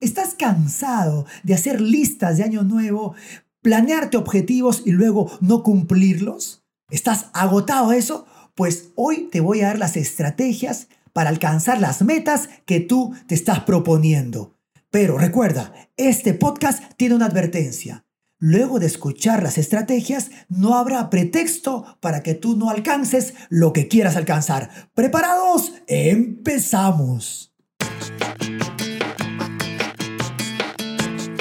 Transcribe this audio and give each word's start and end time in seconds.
¿Estás 0.00 0.34
cansado 0.38 1.26
de 1.42 1.54
hacer 1.54 1.80
listas 1.80 2.36
de 2.36 2.44
año 2.44 2.62
nuevo, 2.62 3.14
planearte 3.62 4.16
objetivos 4.16 4.82
y 4.86 4.92
luego 4.92 5.28
no 5.40 5.64
cumplirlos? 5.64 6.62
¿Estás 6.88 7.26
agotado 7.32 7.90
de 7.90 7.98
eso? 7.98 8.24
Pues 8.54 8.90
hoy 8.94 9.28
te 9.32 9.40
voy 9.40 9.60
a 9.60 9.68
dar 9.68 9.78
las 9.78 9.96
estrategias 9.96 10.86
para 11.12 11.30
alcanzar 11.30 11.80
las 11.80 12.02
metas 12.02 12.48
que 12.64 12.78
tú 12.78 13.12
te 13.26 13.34
estás 13.34 13.60
proponiendo. 13.60 14.54
Pero 14.90 15.18
recuerda, 15.18 15.74
este 15.96 16.32
podcast 16.32 16.80
tiene 16.96 17.16
una 17.16 17.26
advertencia. 17.26 18.04
Luego 18.38 18.78
de 18.78 18.86
escuchar 18.86 19.42
las 19.42 19.58
estrategias, 19.58 20.30
no 20.48 20.76
habrá 20.76 21.10
pretexto 21.10 21.98
para 21.98 22.22
que 22.22 22.34
tú 22.34 22.56
no 22.56 22.70
alcances 22.70 23.34
lo 23.48 23.72
que 23.72 23.88
quieras 23.88 24.14
alcanzar. 24.14 24.70
¿Preparados? 24.94 25.72
Empezamos. 25.88 27.52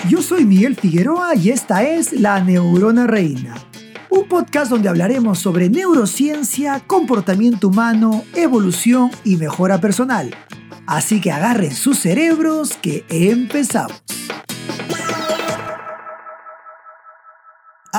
Yo 0.09 0.21
soy 0.21 0.45
Miguel 0.45 0.75
Figueroa 0.75 1.35
y 1.35 1.49
esta 1.49 1.84
es 1.84 2.13
La 2.13 2.39
Neurona 2.39 3.07
Reina, 3.07 3.55
un 4.09 4.25
podcast 4.30 4.71
donde 4.71 4.88
hablaremos 4.88 5.38
sobre 5.38 5.70
neurociencia, 5.70 6.81
comportamiento 6.88 7.67
humano, 7.67 8.23
evolución 8.33 9.11
y 9.25 9.35
mejora 9.35 9.81
personal. 9.81 10.33
Así 10.85 11.20
que 11.20 11.33
agarren 11.33 11.73
sus 11.73 11.99
cerebros 11.99 12.77
que 12.81 13.03
empezamos. 13.09 14.02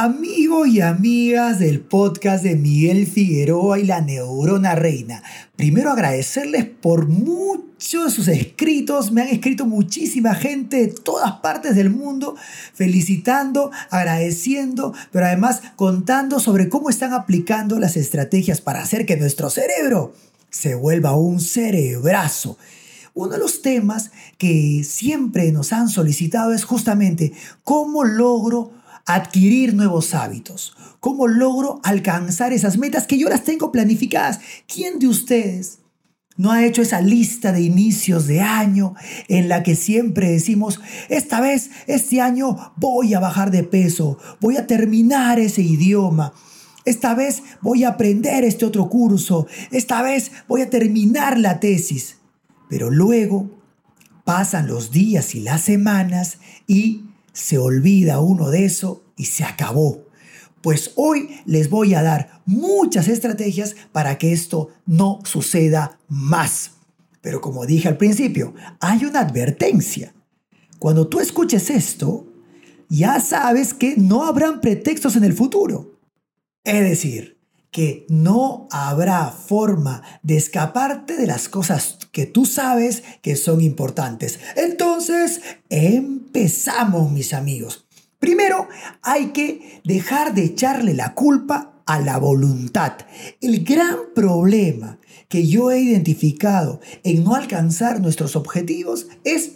Amigos 0.01 0.69
y 0.69 0.81
amigas 0.81 1.59
del 1.59 1.81
podcast 1.81 2.45
de 2.45 2.55
Miguel 2.55 3.05
Figueroa 3.09 3.81
y 3.81 3.85
la 3.85 4.01
Neurona 4.01 4.77
Reina, 4.77 5.25
primero 5.57 5.91
agradecerles 5.91 6.67
por 6.67 7.09
muchos 7.09 8.05
de 8.05 8.11
sus 8.13 8.29
escritos. 8.29 9.11
Me 9.11 9.23
han 9.23 9.27
escrito 9.27 9.67
muchísima 9.67 10.37
gente 10.37 10.87
de 10.87 10.87
todas 10.87 11.41
partes 11.41 11.75
del 11.75 11.91
mundo 11.91 12.37
felicitando, 12.75 13.73
agradeciendo, 13.91 14.95
pero 15.11 15.27
además 15.27 15.63
contando 15.75 16.39
sobre 16.39 16.69
cómo 16.69 16.91
están 16.91 17.13
aplicando 17.13 17.81
las 17.81 17.97
estrategias 17.97 18.61
para 18.61 18.81
hacer 18.81 19.05
que 19.05 19.17
nuestro 19.17 19.51
cerebro 19.51 20.15
se 20.49 20.77
vuelva 20.77 21.17
un 21.17 21.41
cerebrazo. 21.41 22.57
Uno 23.15 23.33
de 23.33 23.39
los 23.39 23.63
temas 23.63 24.13
que 24.39 24.85
siempre 24.85 25.51
nos 25.51 25.73
han 25.73 25.89
solicitado 25.89 26.53
es 26.53 26.63
justamente 26.63 27.33
cómo 27.65 28.05
logro 28.05 28.78
adquirir 29.15 29.75
nuevos 29.75 30.15
hábitos? 30.15 30.77
¿Cómo 31.01 31.27
logro 31.27 31.81
alcanzar 31.83 32.53
esas 32.53 32.79
metas 32.79 33.07
que 33.07 33.19
yo 33.19 33.29
las 33.29 33.45
tengo 33.45 33.73
planificadas? 33.73 34.41
¿Quién 34.67 34.99
de 34.99 35.09
ustedes 35.09 35.79
no 36.37 36.53
ha 36.53 36.65
hecho 36.65 36.83
esa 36.83 37.01
lista 37.01 37.51
de 37.51 37.63
inicios 37.63 38.27
de 38.27 38.41
año 38.41 38.95
en 39.27 39.49
la 39.49 39.63
que 39.63 39.75
siempre 39.75 40.31
decimos, 40.31 40.81
esta 41.09 41.41
vez, 41.41 41.71
este 41.87 42.21
año 42.21 42.73
voy 42.77 43.15
a 43.15 43.21
bajar 43.21 43.51
de 43.51 43.65
peso, 43.65 44.19
voy 44.41 44.57
a 44.57 44.67
terminar 44.67 45.41
ese 45.41 45.63
idioma? 45.63 46.33
Esta 46.85 47.15
vez 47.15 47.43
voy 47.61 47.85
a 47.85 47.91
aprender 47.91 48.45
este 48.45 48.65
otro 48.65 48.89
curso, 48.89 49.47
esta 49.71 50.01
vez 50.01 50.31
voy 50.47 50.63
a 50.63 50.71
terminar 50.71 51.39
la 51.39 51.61
tesis. 51.61 52.19
Pero 52.69 52.91
luego 52.91 53.51
pasan 54.25 54.69
los 54.69 54.91
días 54.91 55.35
y 55.35 55.41
las 55.41 55.63
semanas 55.63 56.39
y 56.67 57.08
se 57.33 57.59
olvida 57.59 58.21
uno 58.21 58.51
de 58.51 58.65
eso 58.65 59.05
y 59.17 59.27
se 59.27 59.45
acabó. 59.45 60.07
Pues 60.61 60.93
hoy 60.97 61.31
les 61.47 61.71
voy 61.71 61.95
a 61.95 62.03
dar 62.03 62.43
muchas 62.45 63.09
estrategias 63.09 63.77
para 63.93 64.19
que 64.19 64.33
esto 64.33 64.71
no 64.87 65.21
suceda 65.25 65.99
más. 66.09 66.73
Pero 67.21 67.41
como 67.41 67.67
dije 67.67 67.89
al 67.89 67.97
principio, 67.97 68.55
hay 68.81 69.05
una 69.05 69.21
advertencia. 69.21 70.15
Cuando 70.79 71.09
tú 71.09 71.21
escuches 71.21 71.71
esto, 71.71 72.27
ya 72.89 73.21
sabes 73.21 73.75
que 73.75 73.97
no 73.97 74.25
habrán 74.25 74.61
pretextos 74.61 75.17
en 75.17 75.25
el 75.25 75.35
futuro. 75.35 75.99
Es 76.65 76.81
decir, 76.81 77.38
que 77.71 78.07
no 78.09 78.69
habrá 78.71 79.31
forma 79.31 80.03
de 80.23 80.37
escaparte 80.37 81.17
de 81.17 81.27
las 81.27 81.49
cosas 81.49 81.99
que 82.13 82.27
tú 82.27 82.47
sabes 82.47 83.03
que 83.23 83.37
son 83.37 83.61
importantes. 83.61 84.41
Entonces, 84.57 85.41
empezamos, 85.69 87.11
mis 87.13 87.35
amigos. 87.35 87.87
Primero, 88.19 88.69
hay 89.03 89.29
que 89.29 89.81
dejar 89.85 90.35
de 90.35 90.45
echarle 90.45 90.95
la 90.95 91.15
culpa 91.15 91.83
a 91.87 92.01
la 92.01 92.19
voluntad. 92.19 92.95
El 93.41 93.65
gran 93.65 93.97
problema 94.15 94.99
que 95.29 95.47
yo 95.47 95.71
he 95.71 95.81
identificado 95.81 96.81
en 97.05 97.23
no 97.23 97.35
alcanzar 97.35 98.01
nuestros 98.01 98.35
objetivos 98.35 99.07
es 99.25 99.53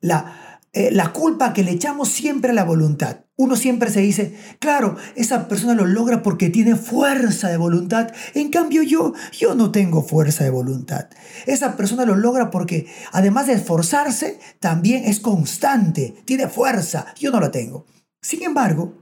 la 0.00 0.52
eh, 0.74 0.90
la 0.90 1.12
culpa 1.12 1.52
que 1.52 1.62
le 1.62 1.72
echamos 1.72 2.08
siempre 2.08 2.52
a 2.52 2.54
la 2.54 2.64
voluntad. 2.64 3.26
Uno 3.42 3.56
siempre 3.56 3.90
se 3.90 4.00
dice, 4.00 4.36
claro, 4.60 4.94
esa 5.16 5.48
persona 5.48 5.74
lo 5.74 5.84
logra 5.84 6.22
porque 6.22 6.48
tiene 6.48 6.76
fuerza 6.76 7.48
de 7.48 7.56
voluntad. 7.56 8.12
En 8.34 8.50
cambio 8.50 8.84
yo, 8.84 9.14
yo 9.36 9.56
no 9.56 9.72
tengo 9.72 10.04
fuerza 10.04 10.44
de 10.44 10.50
voluntad. 10.50 11.08
Esa 11.46 11.76
persona 11.76 12.04
lo 12.04 12.14
logra 12.14 12.52
porque 12.52 12.86
además 13.10 13.48
de 13.48 13.54
esforzarse, 13.54 14.38
también 14.60 15.06
es 15.06 15.18
constante, 15.18 16.14
tiene 16.24 16.46
fuerza. 16.46 17.06
Yo 17.18 17.32
no 17.32 17.40
la 17.40 17.50
tengo. 17.50 17.84
Sin 18.20 18.44
embargo, 18.44 18.94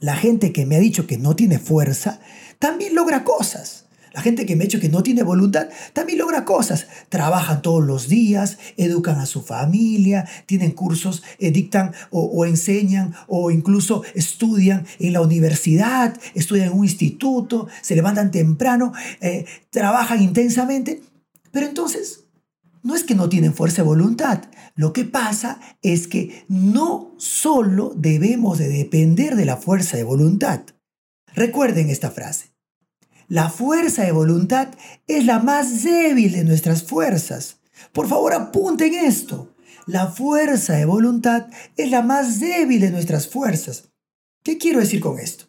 la 0.00 0.16
gente 0.16 0.52
que 0.52 0.66
me 0.66 0.74
ha 0.74 0.80
dicho 0.80 1.06
que 1.06 1.16
no 1.16 1.36
tiene 1.36 1.60
fuerza, 1.60 2.18
también 2.58 2.96
logra 2.96 3.22
cosas. 3.22 3.87
La 4.12 4.22
gente 4.22 4.46
que 4.46 4.56
me 4.56 4.64
ha 4.64 4.66
dicho 4.66 4.80
que 4.80 4.88
no 4.88 5.02
tiene 5.02 5.22
voluntad 5.22 5.68
también 5.92 6.18
logra 6.18 6.44
cosas. 6.44 6.86
Trabajan 7.08 7.62
todos 7.62 7.84
los 7.84 8.08
días, 8.08 8.58
educan 8.76 9.18
a 9.18 9.26
su 9.26 9.42
familia, 9.42 10.28
tienen 10.46 10.72
cursos, 10.72 11.22
eh, 11.38 11.50
dictan 11.50 11.92
o, 12.10 12.44
enseñan 12.46 13.14
o 13.26 13.50
incluso 13.50 14.02
estudian 14.14 14.86
en 14.98 15.12
la 15.12 15.20
universidad, 15.20 16.18
estudian 16.34 16.68
en 16.68 16.78
un 16.78 16.84
instituto, 16.84 17.68
se 17.82 17.94
levantan 17.94 18.30
temprano, 18.30 18.92
eh, 19.20 19.44
trabajan 19.70 20.22
intensamente. 20.22 21.02
Pero 21.50 21.66
entonces, 21.66 22.24
no 22.82 22.94
es 22.94 23.04
que 23.04 23.14
no 23.14 23.28
tienen 23.28 23.54
fuerza 23.54 23.82
de 23.82 23.88
voluntad. 23.88 24.42
Lo 24.74 24.92
que 24.92 25.04
pasa 25.04 25.60
es 25.82 26.06
que 26.06 26.44
no 26.48 27.14
solo 27.18 27.92
debemos 27.96 28.58
de 28.58 28.68
depender 28.68 29.34
de 29.36 29.44
la 29.44 29.56
fuerza 29.56 29.96
de 29.96 30.04
voluntad. 30.04 30.60
Recuerden 31.34 31.90
esta 31.90 32.10
frase. 32.10 32.57
La 33.28 33.50
fuerza 33.50 34.04
de 34.04 34.12
voluntad 34.12 34.68
es 35.06 35.26
la 35.26 35.38
más 35.38 35.82
débil 35.82 36.32
de 36.32 36.44
nuestras 36.44 36.82
fuerzas. 36.82 37.58
Por 37.92 38.08
favor, 38.08 38.32
apunten 38.32 38.94
esto. 38.94 39.54
La 39.84 40.06
fuerza 40.06 40.76
de 40.76 40.86
voluntad 40.86 41.48
es 41.76 41.90
la 41.90 42.00
más 42.00 42.40
débil 42.40 42.80
de 42.80 42.90
nuestras 42.90 43.28
fuerzas. 43.28 43.90
¿Qué 44.42 44.56
quiero 44.56 44.80
decir 44.80 45.00
con 45.00 45.18
esto? 45.18 45.44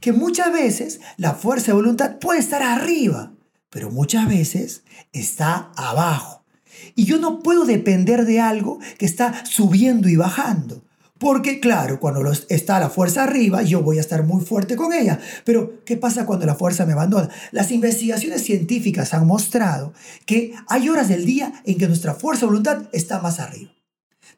Que 0.00 0.12
muchas 0.12 0.50
veces 0.54 1.00
la 1.18 1.34
fuerza 1.34 1.66
de 1.66 1.74
voluntad 1.74 2.18
puede 2.18 2.40
estar 2.40 2.62
arriba, 2.62 3.34
pero 3.68 3.90
muchas 3.90 4.26
veces 4.26 4.84
está 5.12 5.70
abajo. 5.76 6.46
Y 6.94 7.04
yo 7.04 7.18
no 7.18 7.40
puedo 7.40 7.66
depender 7.66 8.24
de 8.24 8.40
algo 8.40 8.78
que 8.96 9.04
está 9.04 9.44
subiendo 9.44 10.08
y 10.08 10.16
bajando. 10.16 10.82
Porque 11.18 11.58
claro, 11.58 11.98
cuando 11.98 12.30
está 12.48 12.78
la 12.78 12.90
fuerza 12.90 13.24
arriba, 13.24 13.62
yo 13.62 13.82
voy 13.82 13.98
a 13.98 14.00
estar 14.00 14.24
muy 14.24 14.44
fuerte 14.44 14.76
con 14.76 14.92
ella. 14.92 15.18
Pero, 15.44 15.84
¿qué 15.84 15.96
pasa 15.96 16.26
cuando 16.26 16.46
la 16.46 16.54
fuerza 16.54 16.86
me 16.86 16.92
abandona? 16.92 17.28
Las 17.50 17.72
investigaciones 17.72 18.42
científicas 18.44 19.14
han 19.14 19.26
mostrado 19.26 19.92
que 20.26 20.54
hay 20.68 20.88
horas 20.88 21.08
del 21.08 21.26
día 21.26 21.52
en 21.64 21.76
que 21.76 21.88
nuestra 21.88 22.14
fuerza 22.14 22.42
de 22.42 22.46
voluntad 22.46 22.82
está 22.92 23.20
más 23.20 23.40
arriba. 23.40 23.72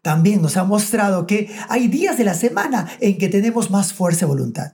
También 0.01 0.41
nos 0.41 0.57
ha 0.57 0.65
mostrado 0.65 1.27
que 1.27 1.51
hay 1.69 1.89
días 1.89 2.17
de 2.17 2.25
la 2.25 2.35
semana 2.35 2.91
en 3.01 3.19
que 3.19 3.29
tenemos 3.29 3.71
más 3.71 3.93
fuerza 3.93 4.21
de 4.21 4.33
voluntad. 4.33 4.73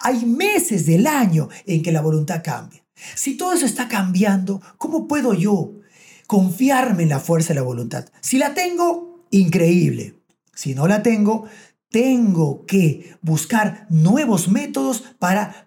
Hay 0.00 0.24
meses 0.26 0.86
del 0.86 1.06
año 1.06 1.48
en 1.66 1.82
que 1.82 1.92
la 1.92 2.00
voluntad 2.00 2.42
cambia. 2.42 2.84
Si 3.14 3.36
todo 3.36 3.52
eso 3.52 3.66
está 3.66 3.86
cambiando, 3.86 4.60
¿cómo 4.78 5.06
puedo 5.06 5.34
yo 5.34 5.74
confiarme 6.26 7.04
en 7.04 7.10
la 7.10 7.20
fuerza 7.20 7.48
de 7.48 7.56
la 7.56 7.62
voluntad? 7.62 8.06
Si 8.20 8.38
la 8.38 8.54
tengo, 8.54 9.26
increíble. 9.30 10.23
Si 10.54 10.74
no 10.74 10.86
la 10.86 11.02
tengo, 11.02 11.46
tengo 11.94 12.66
que 12.66 13.14
buscar 13.22 13.86
nuevos 13.88 14.48
métodos 14.48 15.04
para, 15.20 15.64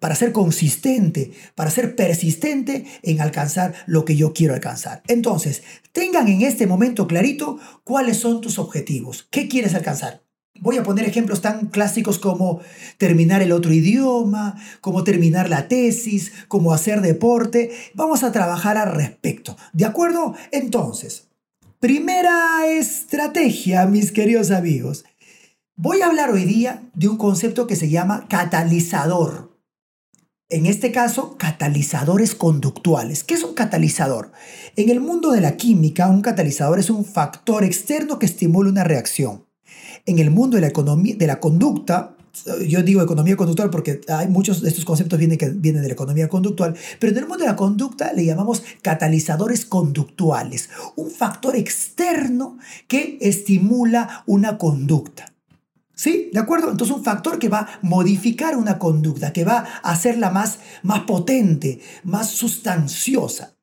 para 0.00 0.16
ser 0.16 0.32
consistente, 0.32 1.30
para 1.54 1.70
ser 1.70 1.94
persistente 1.94 2.86
en 3.04 3.20
alcanzar 3.20 3.74
lo 3.86 4.04
que 4.04 4.16
yo 4.16 4.32
quiero 4.32 4.54
alcanzar. 4.54 5.04
Entonces, 5.06 5.62
tengan 5.92 6.26
en 6.26 6.42
este 6.42 6.66
momento 6.66 7.06
clarito 7.06 7.60
cuáles 7.84 8.16
son 8.16 8.40
tus 8.40 8.58
objetivos, 8.58 9.28
qué 9.30 9.46
quieres 9.46 9.76
alcanzar. 9.76 10.24
Voy 10.58 10.76
a 10.76 10.82
poner 10.82 11.06
ejemplos 11.06 11.40
tan 11.40 11.68
clásicos 11.68 12.18
como 12.18 12.60
terminar 12.98 13.40
el 13.40 13.52
otro 13.52 13.72
idioma, 13.72 14.60
como 14.80 15.04
terminar 15.04 15.48
la 15.48 15.68
tesis, 15.68 16.32
como 16.48 16.74
hacer 16.74 17.00
deporte. 17.00 17.70
Vamos 17.94 18.24
a 18.24 18.32
trabajar 18.32 18.76
al 18.76 18.92
respecto. 18.92 19.56
¿De 19.72 19.84
acuerdo? 19.84 20.34
Entonces, 20.50 21.29
Primera 21.80 22.66
estrategia, 22.66 23.86
mis 23.86 24.12
queridos 24.12 24.50
amigos. 24.50 25.06
Voy 25.76 26.02
a 26.02 26.08
hablar 26.08 26.28
hoy 26.30 26.44
día 26.44 26.82
de 26.92 27.08
un 27.08 27.16
concepto 27.16 27.66
que 27.66 27.74
se 27.74 27.88
llama 27.88 28.26
catalizador. 28.28 29.58
En 30.50 30.66
este 30.66 30.92
caso, 30.92 31.38
catalizadores 31.38 32.34
conductuales. 32.34 33.24
¿Qué 33.24 33.32
es 33.32 33.44
un 33.44 33.54
catalizador? 33.54 34.30
En 34.76 34.90
el 34.90 35.00
mundo 35.00 35.30
de 35.30 35.40
la 35.40 35.56
química, 35.56 36.10
un 36.10 36.20
catalizador 36.20 36.78
es 36.78 36.90
un 36.90 37.06
factor 37.06 37.64
externo 37.64 38.18
que 38.18 38.26
estimula 38.26 38.68
una 38.68 38.84
reacción. 38.84 39.46
En 40.04 40.18
el 40.18 40.30
mundo 40.30 40.56
de 40.56 40.60
la, 40.60 40.68
economía, 40.68 41.16
de 41.16 41.26
la 41.26 41.40
conducta, 41.40 42.14
yo 42.66 42.82
digo 42.82 43.02
economía 43.02 43.36
conductual 43.36 43.70
porque 43.70 44.00
hay 44.08 44.28
muchos 44.28 44.62
de 44.62 44.68
estos 44.68 44.84
conceptos 44.84 45.18
vienen, 45.18 45.38
que 45.38 45.48
vienen 45.48 45.82
de 45.82 45.88
la 45.88 45.94
economía 45.94 46.28
conductual, 46.28 46.74
pero 46.98 47.12
en 47.12 47.18
el 47.18 47.26
mundo 47.26 47.44
de 47.44 47.50
la 47.50 47.56
conducta 47.56 48.12
le 48.12 48.24
llamamos 48.24 48.62
catalizadores 48.82 49.64
conductuales, 49.64 50.70
un 50.96 51.10
factor 51.10 51.56
externo 51.56 52.58
que 52.88 53.18
estimula 53.20 54.22
una 54.26 54.58
conducta. 54.58 55.32
¿Sí? 55.94 56.30
¿De 56.32 56.40
acuerdo? 56.40 56.70
Entonces 56.70 56.96
un 56.96 57.04
factor 57.04 57.38
que 57.38 57.50
va 57.50 57.58
a 57.58 57.78
modificar 57.82 58.56
una 58.56 58.78
conducta, 58.78 59.34
que 59.34 59.44
va 59.44 59.66
a 59.82 59.90
hacerla 59.90 60.30
más, 60.30 60.58
más 60.82 61.00
potente, 61.00 61.80
más 62.04 62.30
sustanciosa. 62.30 63.54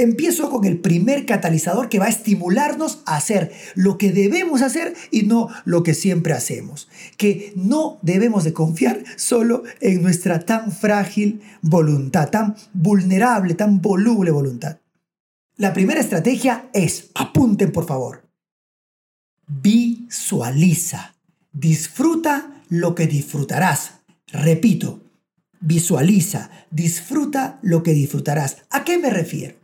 Empiezo 0.00 0.48
con 0.48 0.64
el 0.64 0.78
primer 0.78 1.26
catalizador 1.26 1.90
que 1.90 1.98
va 1.98 2.06
a 2.06 2.08
estimularnos 2.08 3.02
a 3.04 3.16
hacer 3.16 3.52
lo 3.74 3.98
que 3.98 4.12
debemos 4.12 4.62
hacer 4.62 4.94
y 5.10 5.24
no 5.24 5.48
lo 5.66 5.82
que 5.82 5.92
siempre 5.92 6.32
hacemos. 6.32 6.88
Que 7.18 7.52
no 7.54 7.98
debemos 8.00 8.44
de 8.44 8.54
confiar 8.54 9.04
solo 9.16 9.62
en 9.82 10.00
nuestra 10.00 10.46
tan 10.46 10.72
frágil 10.72 11.42
voluntad, 11.60 12.30
tan 12.30 12.56
vulnerable, 12.72 13.52
tan 13.52 13.82
voluble 13.82 14.30
voluntad. 14.30 14.78
La 15.56 15.74
primera 15.74 16.00
estrategia 16.00 16.70
es, 16.72 17.10
apunten 17.14 17.70
por 17.70 17.84
favor, 17.84 18.26
visualiza, 19.46 21.14
disfruta 21.52 22.62
lo 22.70 22.94
que 22.94 23.06
disfrutarás. 23.06 24.00
Repito, 24.28 25.02
visualiza, 25.60 26.50
disfruta 26.70 27.58
lo 27.60 27.82
que 27.82 27.92
disfrutarás. 27.92 28.62
¿A 28.70 28.82
qué 28.82 28.96
me 28.96 29.10
refiero? 29.10 29.60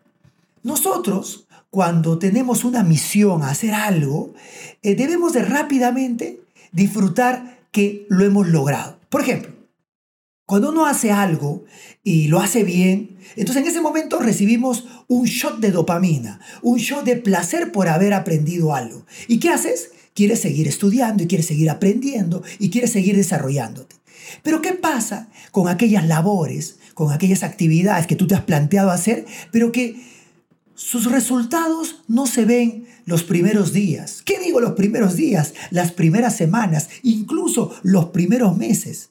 Nosotros, 0.67 1.47
cuando 1.71 2.19
tenemos 2.19 2.65
una 2.65 2.83
misión 2.83 3.45
a 3.45 3.51
hacer 3.51 3.73
algo, 3.73 4.35
eh, 4.83 4.97
debemos 4.97 5.33
de 5.33 5.43
rápidamente 5.43 6.41
disfrutar 6.73 7.61
que 7.71 8.05
lo 8.09 8.25
hemos 8.25 8.49
logrado. 8.49 8.99
Por 9.09 9.21
ejemplo, 9.21 9.53
cuando 10.45 10.71
uno 10.71 10.85
hace 10.85 11.13
algo 11.13 11.65
y 12.03 12.27
lo 12.27 12.41
hace 12.41 12.65
bien, 12.65 13.17
entonces 13.37 13.63
en 13.63 13.69
ese 13.69 13.81
momento 13.81 14.19
recibimos 14.19 14.89
un 15.07 15.27
shot 15.27 15.61
de 15.61 15.71
dopamina, 15.71 16.41
un 16.63 16.79
shot 16.79 17.05
de 17.05 17.15
placer 17.15 17.71
por 17.71 17.87
haber 17.87 18.13
aprendido 18.13 18.75
algo. 18.75 19.07
¿Y 19.29 19.39
qué 19.39 19.51
haces? 19.51 19.93
Quieres 20.15 20.41
seguir 20.41 20.67
estudiando 20.67 21.23
y 21.23 21.29
quieres 21.29 21.47
seguir 21.47 21.71
aprendiendo 21.71 22.43
y 22.59 22.71
quieres 22.71 22.91
seguir 22.91 23.15
desarrollándote. 23.15 23.95
Pero 24.43 24.63
¿qué 24.63 24.73
pasa 24.73 25.29
con 25.53 25.69
aquellas 25.69 26.05
labores, 26.09 26.81
con 26.95 27.13
aquellas 27.13 27.45
actividades 27.45 28.09
que 28.09 28.17
tú 28.17 28.27
te 28.27 28.35
has 28.35 28.43
planteado 28.43 28.91
hacer, 28.91 29.27
pero 29.53 29.71
que 29.71 30.16
sus 30.77 31.11
resultados 31.11 32.03
no 32.07 32.27
se 32.27 32.45
ven 32.45 32.87
los 33.07 33.25
primeros 33.25 33.73
días. 33.73 34.23
¿Qué 34.23 34.39
digo 34.39 34.61
los 34.61 34.73
primeros 34.73 35.17
días? 35.17 35.55
Las 35.71 35.91
primeras 35.91 36.37
semanas, 36.37 36.91
incluso 37.03 37.75
los 37.83 38.07
primeros 38.07 38.57
meses. 38.57 39.11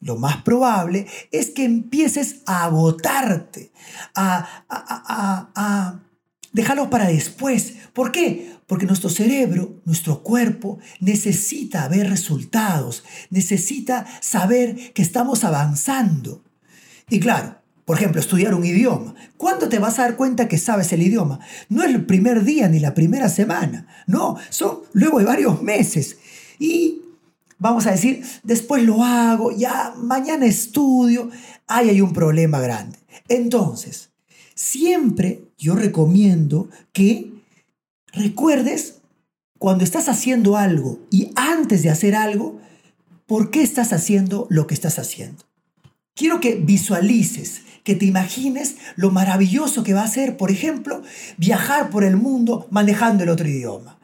Lo 0.00 0.16
más 0.16 0.42
probable 0.42 1.06
es 1.30 1.50
que 1.50 1.64
empieces 1.64 2.42
a 2.46 2.64
agotarte, 2.64 3.70
a, 4.16 4.64
a, 4.68 5.50
a, 5.54 6.00
dejarlo 6.52 6.90
para 6.90 7.06
después. 7.06 7.74
¿Por 7.92 8.10
qué? 8.10 8.56
Porque 8.66 8.86
nuestro 8.86 9.10
cerebro, 9.10 9.80
nuestro 9.84 10.22
cuerpo 10.22 10.78
necesita 10.98 11.86
ver 11.88 12.08
resultados, 12.08 13.04
necesita 13.30 14.06
saber 14.20 14.92
que 14.92 15.02
estamos 15.02 15.44
avanzando. 15.44 16.42
Y 17.08 17.20
claro, 17.20 17.59
por 17.90 17.96
ejemplo, 17.96 18.20
estudiar 18.20 18.54
un 18.54 18.64
idioma. 18.64 19.16
¿Cuándo 19.36 19.68
te 19.68 19.80
vas 19.80 19.98
a 19.98 20.02
dar 20.02 20.14
cuenta 20.14 20.46
que 20.46 20.58
sabes 20.58 20.92
el 20.92 21.02
idioma? 21.02 21.40
No 21.68 21.82
es 21.82 21.90
el 21.90 22.06
primer 22.06 22.44
día 22.44 22.68
ni 22.68 22.78
la 22.78 22.94
primera 22.94 23.28
semana. 23.28 23.88
No, 24.06 24.36
son 24.48 24.82
luego 24.92 25.18
de 25.18 25.24
varios 25.24 25.60
meses. 25.60 26.18
Y 26.60 27.02
vamos 27.58 27.88
a 27.88 27.90
decir, 27.90 28.24
después 28.44 28.84
lo 28.84 29.02
hago, 29.02 29.50
ya 29.50 29.92
mañana 29.96 30.46
estudio. 30.46 31.30
Ahí 31.66 31.88
hay 31.88 32.00
un 32.00 32.12
problema 32.12 32.60
grande. 32.60 32.96
Entonces, 33.26 34.10
siempre 34.54 35.42
yo 35.58 35.74
recomiendo 35.74 36.68
que 36.92 37.32
recuerdes 38.12 39.00
cuando 39.58 39.82
estás 39.82 40.08
haciendo 40.08 40.56
algo 40.56 41.00
y 41.10 41.32
antes 41.34 41.82
de 41.82 41.90
hacer 41.90 42.14
algo, 42.14 42.60
¿por 43.26 43.50
qué 43.50 43.62
estás 43.62 43.92
haciendo 43.92 44.46
lo 44.48 44.68
que 44.68 44.74
estás 44.74 45.00
haciendo? 45.00 45.42
Quiero 46.14 46.38
que 46.38 46.54
visualices 46.54 47.62
que 47.84 47.94
te 47.94 48.04
imagines 48.04 48.76
lo 48.96 49.10
maravilloso 49.10 49.82
que 49.82 49.94
va 49.94 50.02
a 50.02 50.08
ser, 50.08 50.36
por 50.36 50.50
ejemplo, 50.50 51.02
viajar 51.36 51.90
por 51.90 52.04
el 52.04 52.16
mundo 52.16 52.66
manejando 52.70 53.24
el 53.24 53.30
otro 53.30 53.48
idioma. 53.48 53.98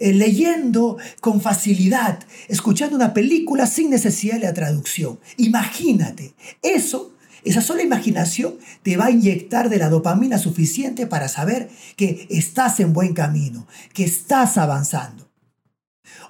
Eh, 0.00 0.12
leyendo 0.12 0.96
con 1.20 1.40
facilidad, 1.40 2.20
escuchando 2.46 2.94
una 2.94 3.12
película 3.12 3.66
sin 3.66 3.90
necesidad 3.90 4.34
de 4.34 4.46
la 4.46 4.54
traducción. 4.54 5.18
Imagínate, 5.36 6.34
eso, 6.62 7.16
esa 7.42 7.62
sola 7.62 7.82
imaginación 7.82 8.54
te 8.84 8.96
va 8.96 9.06
a 9.06 9.10
inyectar 9.10 9.68
de 9.68 9.78
la 9.78 9.88
dopamina 9.88 10.38
suficiente 10.38 11.08
para 11.08 11.26
saber 11.26 11.68
que 11.96 12.28
estás 12.30 12.78
en 12.78 12.92
buen 12.92 13.12
camino, 13.12 13.66
que 13.92 14.04
estás 14.04 14.56
avanzando. 14.56 15.28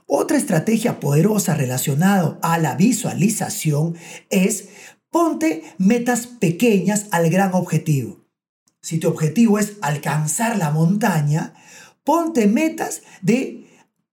Otra 0.06 0.38
estrategia 0.38 1.00
poderosa 1.00 1.54
relacionada 1.54 2.38
a 2.40 2.56
la 2.56 2.74
visualización 2.74 3.94
es 4.30 4.68
Ponte 5.10 5.62
metas 5.78 6.26
pequeñas 6.26 7.06
al 7.10 7.30
gran 7.30 7.54
objetivo. 7.54 8.26
Si 8.82 8.98
tu 8.98 9.08
objetivo 9.08 9.58
es 9.58 9.74
alcanzar 9.80 10.58
la 10.58 10.70
montaña, 10.70 11.54
ponte 12.04 12.46
metas 12.46 13.02
de 13.22 13.68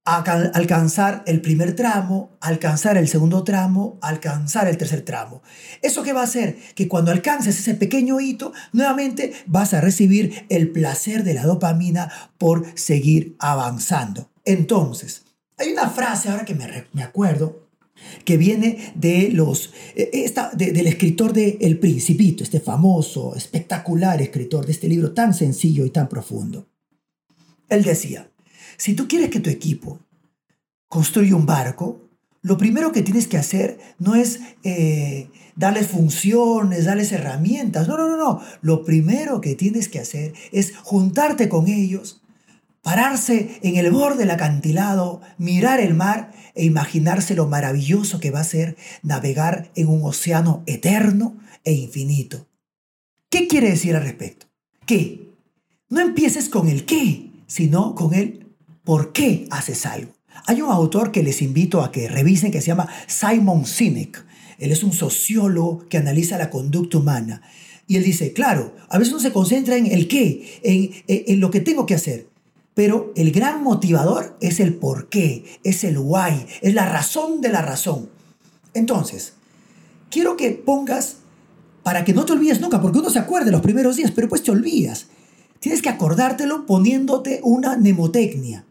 alcanzar 0.05 1.23
el 1.25 1.41
primer 1.41 1.75
tramo, 1.75 2.37
alcanzar 2.39 2.95
el 2.95 3.07
segundo 3.07 3.43
tramo, 3.43 3.97
alcanzar 4.01 4.67
el 4.67 4.77
tercer 4.77 5.01
tramo. 5.01 5.41
¿Eso 5.81 6.03
qué 6.03 6.13
va 6.13 6.21
a 6.21 6.25
hacer? 6.25 6.57
Que 6.75 6.87
cuando 6.87 7.11
alcances 7.11 7.59
ese 7.59 7.73
pequeño 7.73 8.19
hito, 8.21 8.53
nuevamente 8.71 9.33
vas 9.47 9.73
a 9.73 9.81
recibir 9.81 10.45
el 10.49 10.69
placer 10.69 11.23
de 11.23 11.33
la 11.33 11.43
dopamina 11.43 12.11
por 12.37 12.65
seguir 12.75 13.35
avanzando. 13.39 14.29
Entonces, 14.45 15.23
hay 15.57 15.71
una 15.71 15.89
frase 15.89 16.29
ahora 16.29 16.45
que 16.45 16.53
me, 16.53 16.85
me 16.93 17.03
acuerdo 17.03 17.64
que 18.23 18.37
viene 18.37 18.93
de 18.95 19.29
los, 19.31 19.73
eh, 19.95 20.09
esta, 20.13 20.51
del 20.51 20.87
escritor 20.87 21.33
de 21.33 21.57
El 21.61 21.79
Principito, 21.79 22.43
este 22.43 22.59
famoso, 22.59 23.35
espectacular 23.35 24.21
escritor 24.21 24.65
de 24.65 24.71
este 24.71 24.87
libro 24.87 25.13
tan 25.13 25.33
sencillo 25.33 25.85
y 25.85 25.89
tan 25.89 26.09
profundo. 26.09 26.67
Él 27.69 27.83
decía, 27.83 28.31
si 28.77 28.93
tú 28.93 29.07
quieres 29.07 29.29
que 29.29 29.39
tu 29.39 29.49
equipo 29.49 29.99
construya 30.87 31.35
un 31.35 31.45
barco, 31.45 32.09
lo 32.41 32.57
primero 32.57 32.91
que 32.91 33.01
tienes 33.01 33.27
que 33.27 33.37
hacer 33.37 33.79
no 33.97 34.13
es 34.13 34.39
eh, 34.63 35.29
darles 35.55 35.87
funciones, 35.87 36.85
darles 36.85 37.11
herramientas, 37.11 37.87
no, 37.87 37.97
no, 37.97 38.07
no, 38.07 38.17
no. 38.17 38.41
Lo 38.61 38.85
primero 38.85 39.41
que 39.41 39.55
tienes 39.55 39.89
que 39.89 39.99
hacer 39.99 40.33
es 40.51 40.75
juntarte 40.77 41.49
con 41.49 41.67
ellos, 41.67 42.21
pararse 42.85 43.59
en 43.63 43.77
el 43.77 43.89
borde 43.89 44.19
del 44.19 44.29
acantilado, 44.29 45.19
mirar 45.39 45.79
el 45.79 45.95
mar 45.95 46.31
e 46.53 46.65
imaginarse 46.65 47.33
lo 47.33 47.47
maravilloso 47.47 48.19
que 48.19 48.29
va 48.29 48.41
a 48.41 48.43
ser 48.43 48.77
navegar 49.01 49.71
en 49.73 49.87
un 49.87 50.03
océano 50.03 50.61
eterno 50.67 51.35
e 51.63 51.73
infinito. 51.73 52.45
¿Qué 53.31 53.47
quiere 53.47 53.71
decir 53.71 53.95
al 53.95 54.03
respecto? 54.03 54.45
Que 54.85 55.31
no 55.89 55.99
empieces 55.99 56.47
con 56.47 56.69
el 56.69 56.85
qué, 56.85 57.31
sino 57.47 57.95
con 57.95 58.13
el 58.13 58.53
por 58.83 59.13
qué 59.13 59.47
haces 59.49 59.87
algo. 59.87 60.13
Hay 60.45 60.61
un 60.61 60.69
autor 60.69 61.11
que 61.11 61.23
les 61.23 61.41
invito 61.41 61.81
a 61.81 61.91
que 61.91 62.07
revisen 62.07 62.51
que 62.51 62.61
se 62.61 62.67
llama 62.67 62.87
Simon 63.07 63.65
Sinek. 63.65 64.23
Él 64.59 64.71
es 64.71 64.83
un 64.83 64.93
sociólogo 64.93 65.87
que 65.89 65.97
analiza 65.97 66.37
la 66.37 66.51
conducta 66.51 66.99
humana. 66.99 67.41
Y 67.87 67.95
él 67.95 68.03
dice, 68.03 68.31
claro, 68.31 68.75
a 68.89 68.99
veces 68.99 69.11
uno 69.15 69.23
se 69.23 69.33
concentra 69.33 69.75
en 69.75 69.87
el 69.87 70.07
qué, 70.07 70.59
en, 70.61 70.91
en 71.07 71.39
lo 71.39 71.49
que 71.49 71.61
tengo 71.61 71.87
que 71.87 71.95
hacer. 71.95 72.34
Pero 72.75 73.13
el 73.15 73.31
gran 73.31 73.63
motivador 73.63 74.37
es 74.41 74.59
el 74.59 74.75
por 74.75 75.07
qué, 75.07 75.45
es 75.63 75.83
el 75.85 75.97
why, 75.97 76.45
es 76.61 76.73
la 76.73 76.85
razón 76.85 77.39
de 77.39 77.49
la 77.49 77.61
razón. 77.61 78.09
Entonces, 78.73 79.33
quiero 80.11 80.35
que 80.35 80.51
pongas, 80.51 81.17
para 81.83 82.03
que 82.03 82.13
no 82.13 82.25
te 82.25 82.33
olvides 82.33 82.59
nunca, 82.59 82.81
porque 82.81 82.99
uno 82.99 83.09
se 83.09 83.19
acuerda 83.19 83.49
los 83.49 83.61
primeros 83.61 83.95
días, 83.95 84.11
pero 84.11 84.27
pues 84.27 84.43
te 84.43 84.51
olvidas. 84.51 85.07
Tienes 85.61 85.81
que 85.81 85.87
acordártelo 85.87 86.65
poniéndote 86.65 87.39
una 87.43 87.77
mnemotecnia. 87.77 88.65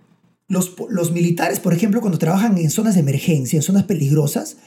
Los, 0.49 0.75
los 0.91 1.11
militares, 1.13 1.59
por 1.59 1.73
ejemplo, 1.73 2.03
cuando 2.03 2.19
trabajan 2.19 2.59
en 2.59 2.71
zonas 2.71 2.95
de 2.95 3.01
emergencia, 3.01 3.57
en 3.57 3.63
zonas 3.63 3.85
peligrosas, 3.85 4.59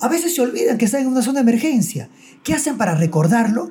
a 0.00 0.08
veces 0.08 0.34
se 0.34 0.42
olvidan 0.42 0.78
que 0.78 0.86
están 0.86 1.02
en 1.02 1.06
una 1.06 1.22
zona 1.22 1.44
de 1.44 1.50
emergencia. 1.50 2.10
¿Qué 2.42 2.54
hacen 2.54 2.76
para 2.76 2.96
recordarlo? 2.96 3.70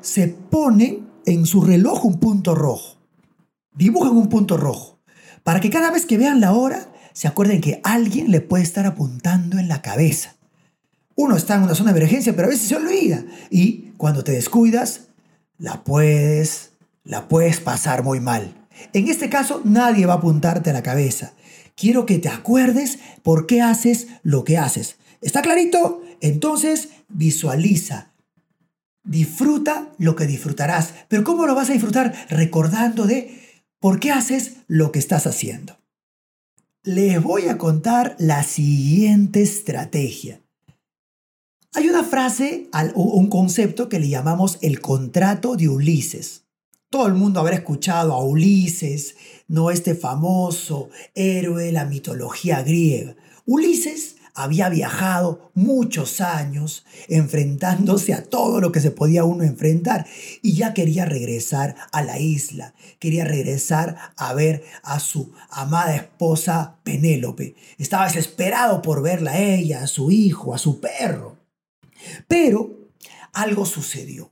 Se 0.00 0.28
ponen 0.28 1.08
en 1.26 1.44
su 1.44 1.60
reloj 1.62 2.04
un 2.04 2.20
punto 2.20 2.54
rojo 2.54 2.97
dibujan 3.78 4.16
un 4.16 4.28
punto 4.28 4.56
rojo 4.56 4.98
para 5.44 5.60
que 5.60 5.70
cada 5.70 5.90
vez 5.90 6.04
que 6.04 6.18
vean 6.18 6.40
la 6.40 6.52
hora 6.52 6.92
se 7.12 7.28
acuerden 7.28 7.60
que 7.60 7.80
alguien 7.84 8.30
le 8.30 8.40
puede 8.40 8.64
estar 8.64 8.84
apuntando 8.84 9.58
en 9.58 9.68
la 9.68 9.80
cabeza. 9.80 10.36
Uno 11.14 11.36
está 11.36 11.54
en 11.54 11.62
una 11.62 11.74
zona 11.74 11.92
de 11.92 11.98
emergencia, 11.98 12.34
pero 12.34 12.46
a 12.46 12.50
veces 12.50 12.68
se 12.68 12.76
olvida. 12.76 13.24
Y 13.50 13.92
cuando 13.96 14.22
te 14.22 14.32
descuidas, 14.32 15.08
la 15.56 15.82
puedes, 15.82 16.72
la 17.02 17.28
puedes 17.28 17.60
pasar 17.60 18.04
muy 18.04 18.20
mal. 18.20 18.54
En 18.92 19.08
este 19.08 19.28
caso, 19.28 19.60
nadie 19.64 20.06
va 20.06 20.14
a 20.14 20.16
apuntarte 20.18 20.70
a 20.70 20.74
la 20.74 20.82
cabeza. 20.82 21.32
Quiero 21.74 22.06
que 22.06 22.18
te 22.18 22.28
acuerdes 22.28 22.98
por 23.22 23.46
qué 23.46 23.62
haces 23.62 24.08
lo 24.22 24.44
que 24.44 24.58
haces. 24.58 24.96
¿Está 25.20 25.42
clarito? 25.42 26.02
Entonces, 26.20 26.90
visualiza. 27.08 28.12
Disfruta 29.02 29.88
lo 29.98 30.14
que 30.14 30.26
disfrutarás. 30.26 30.94
Pero 31.08 31.24
¿cómo 31.24 31.46
lo 31.46 31.54
vas 31.54 31.70
a 31.70 31.72
disfrutar? 31.72 32.14
Recordando 32.28 33.06
de 33.06 33.47
por 33.80 34.00
qué 34.00 34.10
haces 34.10 34.58
lo 34.66 34.92
que 34.92 34.98
estás 34.98 35.26
haciendo. 35.26 35.78
Les 36.82 37.22
voy 37.22 37.48
a 37.48 37.58
contar 37.58 38.16
la 38.18 38.42
siguiente 38.42 39.42
estrategia. 39.42 40.40
Hay 41.74 41.88
una 41.88 42.02
frase 42.02 42.68
o 42.94 43.02
un 43.02 43.28
concepto 43.28 43.88
que 43.88 44.00
le 44.00 44.08
llamamos 44.08 44.58
el 44.62 44.80
contrato 44.80 45.56
de 45.56 45.68
Ulises. 45.68 46.44
Todo 46.90 47.06
el 47.06 47.14
mundo 47.14 47.40
habrá 47.40 47.56
escuchado 47.56 48.14
a 48.14 48.24
Ulises, 48.24 49.16
no 49.46 49.70
este 49.70 49.94
famoso 49.94 50.88
héroe 51.14 51.64
de 51.64 51.72
la 51.72 51.84
mitología 51.84 52.62
griega. 52.62 53.14
Ulises 53.44 54.16
había 54.38 54.68
viajado 54.68 55.50
muchos 55.54 56.20
años 56.20 56.86
enfrentándose 57.08 58.14
a 58.14 58.22
todo 58.22 58.60
lo 58.60 58.70
que 58.70 58.80
se 58.80 58.92
podía 58.92 59.24
uno 59.24 59.42
enfrentar 59.42 60.06
y 60.42 60.52
ya 60.52 60.74
quería 60.74 61.04
regresar 61.04 61.74
a 61.90 62.02
la 62.02 62.20
isla, 62.20 62.72
quería 63.00 63.24
regresar 63.24 63.96
a 64.16 64.32
ver 64.34 64.62
a 64.84 65.00
su 65.00 65.32
amada 65.50 65.96
esposa 65.96 66.76
Penélope. 66.84 67.56
Estaba 67.78 68.04
desesperado 68.04 68.80
por 68.80 69.02
verla 69.02 69.32
a 69.32 69.40
ella, 69.40 69.82
a 69.82 69.88
su 69.88 70.12
hijo, 70.12 70.54
a 70.54 70.58
su 70.58 70.80
perro. 70.80 71.36
Pero 72.28 72.92
algo 73.32 73.66
sucedió. 73.66 74.30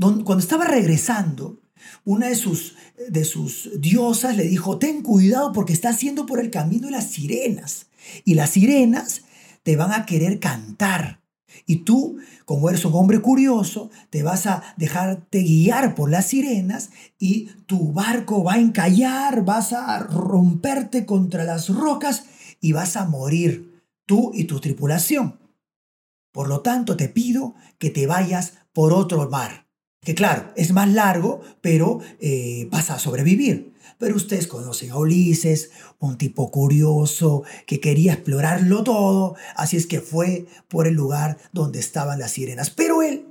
Cuando 0.00 0.38
estaba 0.38 0.64
regresando, 0.64 1.60
una 2.04 2.26
de 2.26 2.34
sus, 2.34 2.74
de 3.08 3.24
sus 3.24 3.70
diosas 3.80 4.36
le 4.36 4.48
dijo, 4.48 4.80
ten 4.80 5.02
cuidado 5.02 5.52
porque 5.52 5.72
estás 5.72 6.00
yendo 6.00 6.26
por 6.26 6.40
el 6.40 6.50
camino 6.50 6.86
de 6.88 6.92
las 6.92 7.12
sirenas. 7.12 7.86
Y 8.24 8.34
las 8.34 8.50
sirenas 8.50 9.22
te 9.68 9.76
van 9.76 9.92
a 9.92 10.06
querer 10.06 10.40
cantar. 10.40 11.20
Y 11.66 11.84
tú, 11.84 12.16
como 12.46 12.70
eres 12.70 12.86
un 12.86 12.94
hombre 12.94 13.20
curioso, 13.20 13.90
te 14.08 14.22
vas 14.22 14.46
a 14.46 14.62
dejarte 14.78 15.42
guiar 15.42 15.94
por 15.94 16.10
las 16.10 16.28
sirenas 16.28 16.88
y 17.18 17.50
tu 17.66 17.92
barco 17.92 18.42
va 18.42 18.54
a 18.54 18.60
encallar, 18.60 19.44
vas 19.44 19.74
a 19.74 19.98
romperte 19.98 21.04
contra 21.04 21.44
las 21.44 21.68
rocas 21.68 22.24
y 22.62 22.72
vas 22.72 22.96
a 22.96 23.04
morir, 23.04 23.84
tú 24.06 24.30
y 24.32 24.44
tu 24.44 24.58
tripulación. 24.58 25.38
Por 26.32 26.48
lo 26.48 26.62
tanto, 26.62 26.96
te 26.96 27.10
pido 27.10 27.54
que 27.76 27.90
te 27.90 28.06
vayas 28.06 28.54
por 28.72 28.94
otro 28.94 29.28
mar, 29.28 29.68
que 30.00 30.14
claro, 30.14 30.50
es 30.56 30.72
más 30.72 30.88
largo, 30.88 31.42
pero 31.60 32.00
eh, 32.20 32.68
vas 32.70 32.88
a 32.88 32.98
sobrevivir. 32.98 33.74
Pero 33.98 34.14
ustedes 34.14 34.46
conocen 34.46 34.92
a 34.92 34.96
Ulises, 34.96 35.70
un 35.98 36.16
tipo 36.18 36.50
curioso 36.50 37.42
que 37.66 37.80
quería 37.80 38.14
explorarlo 38.14 38.84
todo, 38.84 39.34
así 39.56 39.76
es 39.76 39.86
que 39.86 40.00
fue 40.00 40.46
por 40.68 40.86
el 40.86 40.94
lugar 40.94 41.38
donde 41.52 41.80
estaban 41.80 42.20
las 42.20 42.32
sirenas. 42.32 42.70
Pero 42.70 43.02
él 43.02 43.26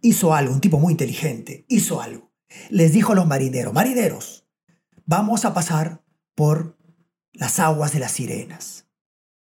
hizo 0.00 0.34
algo, 0.34 0.52
un 0.52 0.60
tipo 0.60 0.78
muy 0.78 0.92
inteligente, 0.92 1.64
hizo 1.68 2.02
algo. 2.02 2.32
Les 2.70 2.92
dijo 2.92 3.12
a 3.12 3.14
los 3.14 3.26
marineros, 3.26 3.72
marineros, 3.72 4.46
vamos 5.06 5.44
a 5.44 5.54
pasar 5.54 6.04
por 6.34 6.76
las 7.32 7.60
aguas 7.60 7.92
de 7.92 8.00
las 8.00 8.12
sirenas. 8.12 8.86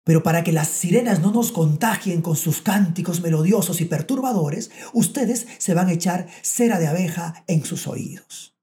Pero 0.03 0.21
para 0.21 0.43
que 0.43 0.51
las 0.51 0.67
sirenas 0.67 1.19
no 1.19 1.31
nos 1.31 1.51
contagien 1.51 2.21
con 2.21 2.35
sus 2.35 2.61
cánticos 2.61 3.21
melodiosos 3.21 3.81
y 3.81 3.85
perturbadores, 3.85 4.69
ustedes 4.93 5.47
se 5.57 5.73
van 5.73 5.87
a 5.87 5.93
echar 5.93 6.27
cera 6.43 6.79
de 6.79 6.87
abeja 6.87 7.43
en 7.47 7.65
sus 7.65 7.87
oídos. 7.87 8.54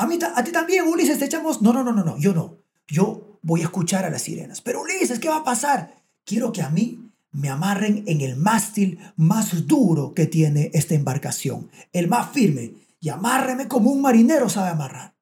A, 0.00 0.06
mí, 0.06 0.18
a 0.34 0.42
ti 0.42 0.50
también, 0.50 0.88
Ulises, 0.88 1.18
te 1.18 1.26
echamos. 1.26 1.60
No, 1.60 1.74
no, 1.74 1.84
no, 1.84 1.92
no, 1.92 2.02
no, 2.02 2.16
yo 2.16 2.32
no. 2.32 2.56
Yo 2.88 3.38
voy 3.42 3.60
a 3.60 3.64
escuchar 3.64 4.06
a 4.06 4.10
las 4.10 4.22
sirenas. 4.22 4.62
Pero 4.62 4.80
Ulises, 4.80 5.18
¿qué 5.18 5.28
va 5.28 5.36
a 5.36 5.44
pasar? 5.44 5.94
Quiero 6.24 6.52
que 6.52 6.62
a 6.62 6.70
mí 6.70 7.12
me 7.32 7.50
amarren 7.50 8.04
en 8.06 8.22
el 8.22 8.36
mástil 8.36 8.98
más 9.16 9.66
duro 9.66 10.14
que 10.14 10.24
tiene 10.24 10.70
esta 10.72 10.94
embarcación, 10.94 11.70
el 11.92 12.08
más 12.08 12.32
firme, 12.32 12.72
y 12.98 13.10
amárreme 13.10 13.68
como 13.68 13.90
un 13.90 14.00
marinero 14.00 14.48
sabe 14.48 14.70
amarrar. 14.70 15.14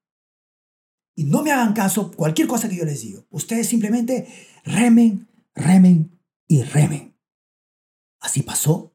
Y 1.17 1.25
no 1.25 1.43
me 1.43 1.51
hagan 1.51 1.73
caso 1.73 2.13
cualquier 2.13 2.47
cosa 2.47 2.69
que 2.69 2.77
yo 2.77 2.85
les 2.85 3.03
digo. 3.03 3.27
Ustedes 3.31 3.67
simplemente 3.67 4.29
remen, 4.63 5.27
remen 5.57 6.21
y 6.47 6.63
remen. 6.63 7.17
Así 8.21 8.43
pasó. 8.43 8.95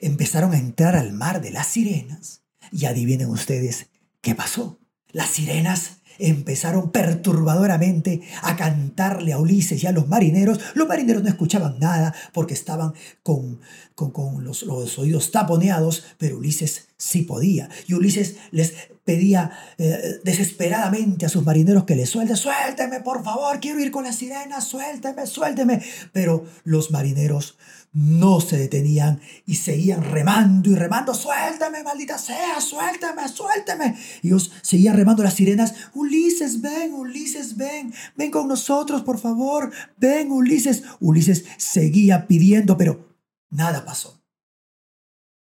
Empezaron 0.00 0.52
a 0.52 0.58
entrar 0.58 0.94
al 0.94 1.12
mar 1.12 1.40
de 1.40 1.50
las 1.50 1.66
sirenas 1.66 2.44
y 2.70 2.84
adivinen 2.84 3.30
ustedes 3.30 3.88
qué 4.20 4.36
pasó. 4.36 4.77
Las 5.12 5.30
sirenas 5.30 5.98
empezaron 6.18 6.90
perturbadoramente 6.90 8.22
a 8.42 8.56
cantarle 8.56 9.32
a 9.32 9.38
Ulises 9.38 9.82
y 9.82 9.86
a 9.86 9.92
los 9.92 10.08
marineros. 10.08 10.58
Los 10.74 10.88
marineros 10.88 11.22
no 11.22 11.28
escuchaban 11.28 11.78
nada 11.78 12.14
porque 12.32 12.54
estaban 12.54 12.92
con, 13.22 13.60
con, 13.94 14.44
los, 14.44 14.64
oídos 14.98 15.30
taponeados, 15.30 16.04
pero 16.18 16.38
Ulises 16.38 16.88
sí 16.96 17.22
podía. 17.22 17.68
Y 17.86 17.94
Ulises 17.94 18.36
les 18.50 18.74
pedía 19.04 19.52
eh, 19.78 20.20
desesperadamente 20.24 21.24
a 21.24 21.30
sus 21.30 21.44
marineros 21.44 21.84
que 21.84 21.96
le 21.96 22.04
suelten, 22.04 22.36
suélteme 22.36 23.00
por 23.00 23.24
favor, 23.24 23.58
quiero 23.60 23.80
ir 23.80 23.90
con 23.90 24.04
las 24.04 24.16
sirenas, 24.16 24.64
suélteme, 24.64 25.26
suélteme. 25.26 25.82
Pero 26.12 26.44
los 26.64 26.90
marineros 26.90 27.56
no 27.98 28.40
se 28.40 28.56
detenían 28.56 29.20
y 29.44 29.56
seguían 29.56 30.04
remando 30.04 30.70
y 30.70 30.76
remando, 30.76 31.12
suélteme, 31.14 31.82
maldita 31.82 32.16
sea, 32.16 32.60
suélteme, 32.60 33.28
suélteme. 33.28 33.98
Y 34.22 34.28
ellos 34.28 34.52
seguían 34.62 34.96
remando 34.96 35.24
las 35.24 35.34
sirenas, 35.34 35.74
Ulises, 35.94 36.60
ven, 36.60 36.94
Ulises, 36.94 37.56
ven, 37.56 37.92
ven 38.14 38.30
con 38.30 38.46
nosotros, 38.46 39.02
por 39.02 39.18
favor, 39.18 39.72
ven, 39.96 40.30
Ulises. 40.30 40.84
Ulises 41.00 41.44
seguía 41.56 42.28
pidiendo, 42.28 42.76
pero 42.76 43.16
nada 43.50 43.84
pasó. 43.84 44.22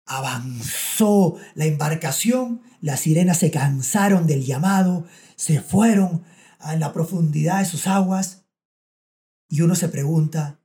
Avanzó 0.05 1.37
la 1.55 1.67
embarcación, 1.67 2.61
las 2.81 3.01
sirenas 3.01 3.39
se 3.39 3.53
cansaron 3.53 4.27
del 4.27 4.45
llamado, 4.45 5.07
se 5.37 5.61
fueron 5.61 6.25
a 6.59 6.75
la 6.75 6.93
profundidad 6.93 7.61
de 7.61 7.67
sus 7.67 7.87
aguas 7.87 8.47
y 9.49 9.61
uno 9.61 9.77
se 9.77 9.89
pregunta, 9.89 10.62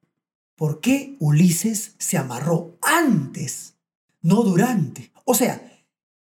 ¿por 0.57 0.81
qué 0.81 1.15
Ulises 1.19 1.93
se 1.99 2.17
amarró 2.17 2.77
antes, 2.81 3.75
no 4.21 4.41
durante? 4.43 5.13
O 5.23 5.33
sea, 5.33 5.71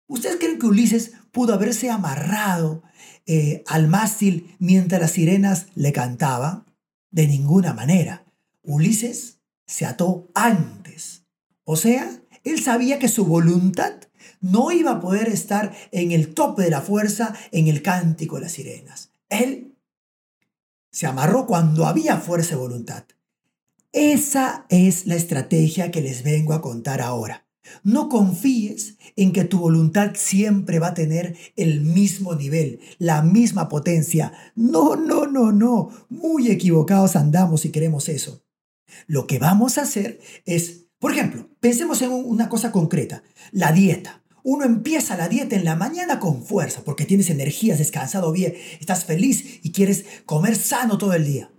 ¿ustedes 0.07 0.37
creen 0.37 0.57
que 0.57 0.65
Ulises 0.65 1.11
pudo 1.31 1.53
haberse 1.53 1.91
amarrado 1.91 2.81
eh, 3.27 3.63
al 3.67 3.87
mástil 3.87 4.55
mientras 4.57 4.99
las 4.99 5.11
sirenas 5.11 5.67
le 5.75 5.91
cantaban? 5.91 6.65
De 7.11 7.27
ninguna 7.27 7.73
manera. 7.73 8.25
Ulises 8.63 9.39
se 9.67 9.85
ató 9.85 10.31
antes. 10.33 11.23
O 11.65 11.75
sea, 11.75 12.09
él 12.45 12.63
sabía 12.63 12.99
que 12.99 13.09
su 13.09 13.25
voluntad 13.25 13.93
no 14.39 14.71
iba 14.71 14.91
a 14.91 15.01
poder 15.01 15.27
estar 15.27 15.75
en 15.91 16.13
el 16.13 16.33
tope 16.33 16.63
de 16.63 16.69
la 16.69 16.81
fuerza 16.81 17.35
en 17.51 17.67
el 17.67 17.81
cántico 17.81 18.35
de 18.35 18.41
las 18.43 18.53
sirenas. 18.53 19.11
Él 19.29 19.77
se 20.89 21.05
amarró 21.05 21.45
cuando 21.45 21.85
había 21.85 22.17
fuerza 22.17 22.55
y 22.55 22.57
voluntad. 22.57 23.03
Esa 23.93 24.65
es 24.69 25.05
la 25.05 25.15
estrategia 25.15 25.91
que 25.91 25.99
les 25.99 26.23
vengo 26.23 26.53
a 26.53 26.61
contar 26.61 27.01
ahora. 27.01 27.45
No 27.83 28.07
confíes 28.07 28.97
en 29.17 29.33
que 29.33 29.43
tu 29.43 29.59
voluntad 29.59 30.11
siempre 30.15 30.79
va 30.79 30.87
a 30.87 30.93
tener 30.93 31.35
el 31.57 31.81
mismo 31.81 32.35
nivel, 32.35 32.79
la 32.99 33.21
misma 33.21 33.67
potencia. 33.67 34.31
No, 34.55 34.95
no, 34.95 35.27
no, 35.27 35.51
no. 35.51 35.89
Muy 36.07 36.49
equivocados 36.49 37.17
andamos 37.17 37.61
si 37.61 37.71
queremos 37.71 38.07
eso. 38.07 38.45
Lo 39.07 39.27
que 39.27 39.39
vamos 39.39 39.77
a 39.77 39.81
hacer 39.81 40.21
es, 40.45 40.85
por 40.97 41.11
ejemplo, 41.11 41.49
pensemos 41.59 42.01
en 42.01 42.11
una 42.11 42.47
cosa 42.47 42.71
concreta, 42.71 43.23
la 43.51 43.73
dieta. 43.73 44.23
Uno 44.43 44.63
empieza 44.63 45.17
la 45.17 45.27
dieta 45.27 45.57
en 45.57 45.65
la 45.65 45.75
mañana 45.75 46.21
con 46.21 46.45
fuerza 46.45 46.81
porque 46.85 47.05
tienes 47.05 47.29
energías, 47.29 47.77
descansado 47.77 48.31
bien, 48.31 48.53
estás 48.79 49.03
feliz 49.03 49.59
y 49.63 49.73
quieres 49.73 50.05
comer 50.25 50.55
sano 50.55 50.97
todo 50.97 51.11
el 51.11 51.25
día. 51.25 51.51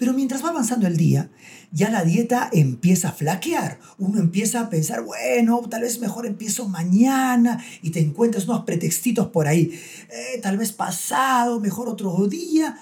Pero 0.00 0.14
mientras 0.14 0.42
va 0.42 0.48
avanzando 0.48 0.86
el 0.86 0.96
día, 0.96 1.30
ya 1.72 1.90
la 1.90 2.04
dieta 2.04 2.48
empieza 2.54 3.10
a 3.10 3.12
flaquear. 3.12 3.78
Uno 3.98 4.18
empieza 4.18 4.60
a 4.60 4.70
pensar, 4.70 5.02
bueno, 5.02 5.60
tal 5.68 5.82
vez 5.82 6.00
mejor 6.00 6.24
empiezo 6.24 6.66
mañana 6.66 7.62
y 7.82 7.90
te 7.90 8.00
encuentras 8.00 8.48
unos 8.48 8.64
pretextitos 8.64 9.26
por 9.26 9.46
ahí. 9.46 9.78
Eh, 10.08 10.40
tal 10.40 10.56
vez 10.56 10.72
pasado, 10.72 11.60
mejor 11.60 11.90
otro 11.90 12.26
día. 12.28 12.78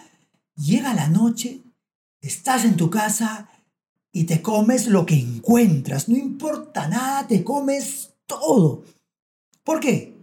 Llega 0.55 0.95
la 0.95 1.09
noche, 1.09 1.63
estás 2.21 2.65
en 2.65 2.77
tu 2.77 2.89
casa 2.89 3.49
y 4.13 4.23
te 4.23 4.41
comes 4.41 4.87
lo 4.87 5.05
que 5.05 5.19
encuentras. 5.19 6.09
No 6.09 6.17
importa 6.17 6.87
nada, 6.87 7.27
te 7.27 7.43
comes 7.43 8.11
todo. 8.27 8.85
¿Por 9.65 9.81
qué? 9.81 10.15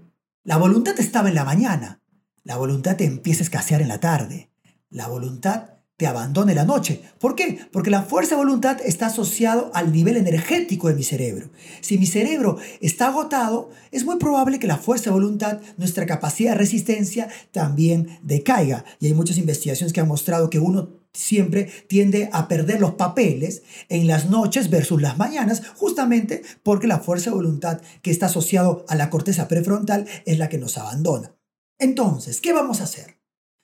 La 0.46 0.56
voluntad 0.56 0.98
estaba 0.98 1.28
en 1.28 1.36
la 1.36 1.44
mañana. 1.44 2.00
La 2.46 2.56
voluntad 2.56 2.96
te 2.96 3.04
empieza 3.04 3.42
a 3.42 3.48
escasear 3.48 3.82
en 3.82 3.90
la 3.90 4.00
tarde. 4.00 4.50
La 4.90 5.10
voluntad 5.10 5.75
te 5.98 6.08
abandone 6.08 6.54
la 6.54 6.66
noche. 6.66 7.02
¿Por 7.20 7.36
qué? 7.36 7.60
Porque 7.72 7.90
la 7.90 8.04
fuerza 8.04 8.36
de 8.36 8.42
voluntad 8.44 8.80
está 8.84 9.08
asociado 9.08 9.72
al 9.74 9.94
nivel 9.94 10.18
energético 10.18 10.90
de 10.90 10.96
mi 10.96 11.04
cerebro. 11.04 11.50
Si 11.80 11.98
mi 11.98 12.06
cerebro 12.06 12.58
está 12.82 13.08
agotado, 13.08 13.70
es 13.92 14.04
muy 14.04 14.18
probable 14.18 14.60
que 14.60 14.68
la 14.68 14.78
fuerza 14.78 15.06
de 15.06 15.14
voluntad, 15.14 15.62
nuestra 15.78 16.06
capacidad 16.06 16.52
de 16.52 16.58
resistencia, 16.58 17.30
también 17.52 18.20
decaiga. 18.24 18.84
Y 19.00 19.08
hay 19.08 19.14
muchas 19.14 19.38
investigaciones 19.38 19.94
que 19.94 20.02
han 20.02 20.08
mostrado 20.08 20.50
que 20.50 20.60
uno 20.60 20.90
siempre 21.14 21.72
tiende 21.88 22.30
a 22.34 22.50
perder 22.50 22.82
los 22.82 22.96
papeles 22.96 23.64
en 23.88 24.06
las 24.06 24.30
noches 24.30 24.70
versus 24.70 25.02
las 25.02 25.18
mañanas, 25.18 25.62
justamente 25.78 26.42
porque 26.62 26.88
la 26.88 27.00
fuerza 27.00 27.30
de 27.30 27.38
voluntad 27.38 27.80
que 28.02 28.12
está 28.12 28.25
asociado 28.25 28.86
a 28.90 28.96
la 28.96 29.10
corteza 29.10 29.48
prefrontal 29.48 30.08
es 30.25 30.38
la 30.38 30.50
que 30.50 30.58
nos 30.58 30.78
abandona. 30.78 31.34
Entonces, 31.80 32.42
¿qué 32.42 32.52
vamos 32.52 32.82
a 32.82 32.84
hacer? 32.84 33.18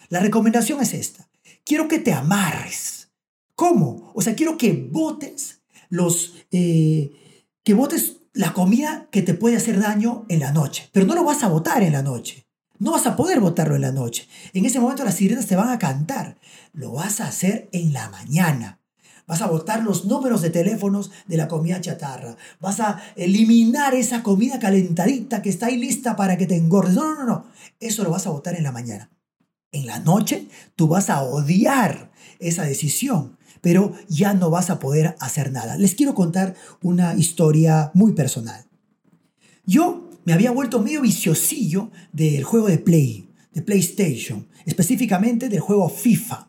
La 0.08 0.22
recomendación 0.22 0.82
es 0.82 0.94
esta 0.94 1.31
quiero 1.72 1.88
que 1.88 2.00
te 2.00 2.12
amarres. 2.12 3.14
¿Cómo? 3.56 4.12
O 4.14 4.22
sea, 4.22 4.36
quiero 4.36 4.58
que 4.58 4.74
botes 4.92 5.62
los... 5.88 6.34
Eh, 6.52 7.14
que 7.64 7.74
botes 7.74 8.18
la 8.34 8.52
comida 8.52 9.08
que 9.10 9.22
te 9.22 9.36
puede 9.36 9.56
hacer 9.56 9.80
daño 9.80 10.26
en 10.28 10.42
la 10.42 10.52
noche. 10.52 10.90
Pero 10.92 11.06
no 11.06 11.16
lo 11.16 11.24
vas 11.24 11.44
a 11.44 11.48
botar 11.48 11.82
en 11.82 11.94
la 11.94 12.02
noche. 12.02 12.46
No 12.78 12.92
vas 12.92 13.08
a 13.08 13.16
poder 13.16 13.40
botarlo 13.40 13.76
en 13.76 13.84
la 13.84 13.94
noche. 13.94 14.28
En 14.52 14.66
ese 14.66 14.82
momento 14.82 15.06
las 15.06 15.16
sirenas 15.16 15.48
te 15.48 15.56
van 15.56 15.70
a 15.70 15.80
cantar. 15.80 16.38
Lo 16.74 16.92
vas 16.92 17.22
a 17.22 17.28
hacer 17.28 17.70
en 17.72 17.94
la 17.94 18.10
mañana. 18.10 18.82
Vas 19.26 19.42
a 19.42 19.48
botar 19.48 19.82
los 19.82 20.04
números 20.04 20.42
de 20.42 20.50
teléfonos 20.50 21.10
de 21.28 21.38
la 21.38 21.48
comida 21.48 21.80
chatarra. 21.80 22.36
Vas 22.60 22.82
a 22.82 23.02
eliminar 23.16 23.96
esa 23.96 24.24
comida 24.24 24.60
calentadita 24.60 25.42
que 25.42 25.50
está 25.50 25.68
ahí 25.68 25.78
lista 25.78 26.18
para 26.18 26.36
que 26.36 26.48
te 26.48 26.58
engordes. 26.58 26.96
No, 26.96 27.16
no, 27.16 27.24
no. 27.24 27.46
Eso 27.80 28.04
lo 28.04 28.12
vas 28.12 28.28
a 28.28 28.32
botar 28.32 28.56
en 28.56 28.64
la 28.64 28.74
mañana 28.74 29.10
en 29.72 29.86
la 29.86 30.00
noche 30.00 30.48
tú 30.76 30.88
vas 30.88 31.10
a 31.10 31.24
odiar 31.24 32.12
esa 32.40 32.64
decisión, 32.64 33.38
pero 33.62 33.94
ya 34.10 34.34
no 34.34 34.50
vas 34.50 34.70
a 34.70 34.80
poder 34.80 35.16
hacer 35.20 35.52
nada. 35.52 35.78
Les 35.78 35.96
quiero 35.96 36.16
contar 36.16 36.56
una 36.82 37.16
historia 37.16 37.92
muy 37.94 38.14
personal. 38.14 38.66
Yo 39.66 40.10
me 40.26 40.34
había 40.34 40.52
vuelto 40.52 40.82
medio 40.82 41.02
viciosillo 41.02 41.92
del 42.12 42.44
juego 42.44 42.68
de 42.68 42.80
Play, 42.80 43.30
de 43.54 43.62
PlayStation, 43.62 44.48
específicamente 44.66 45.50
del 45.50 45.60
juego 45.60 45.90
FIFA. 45.90 46.48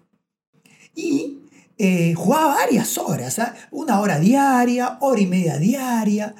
Y 0.95 1.39
eh, 1.79 2.15
jugaba 2.15 2.55
varias 2.55 2.99
horas, 2.99 3.39
¿ah? 3.39 3.55
una 3.71 4.01
hora 4.01 4.19
diaria, 4.19 4.99
hora 5.01 5.21
y 5.21 5.27
media 5.27 5.59
diaria. 5.59 6.35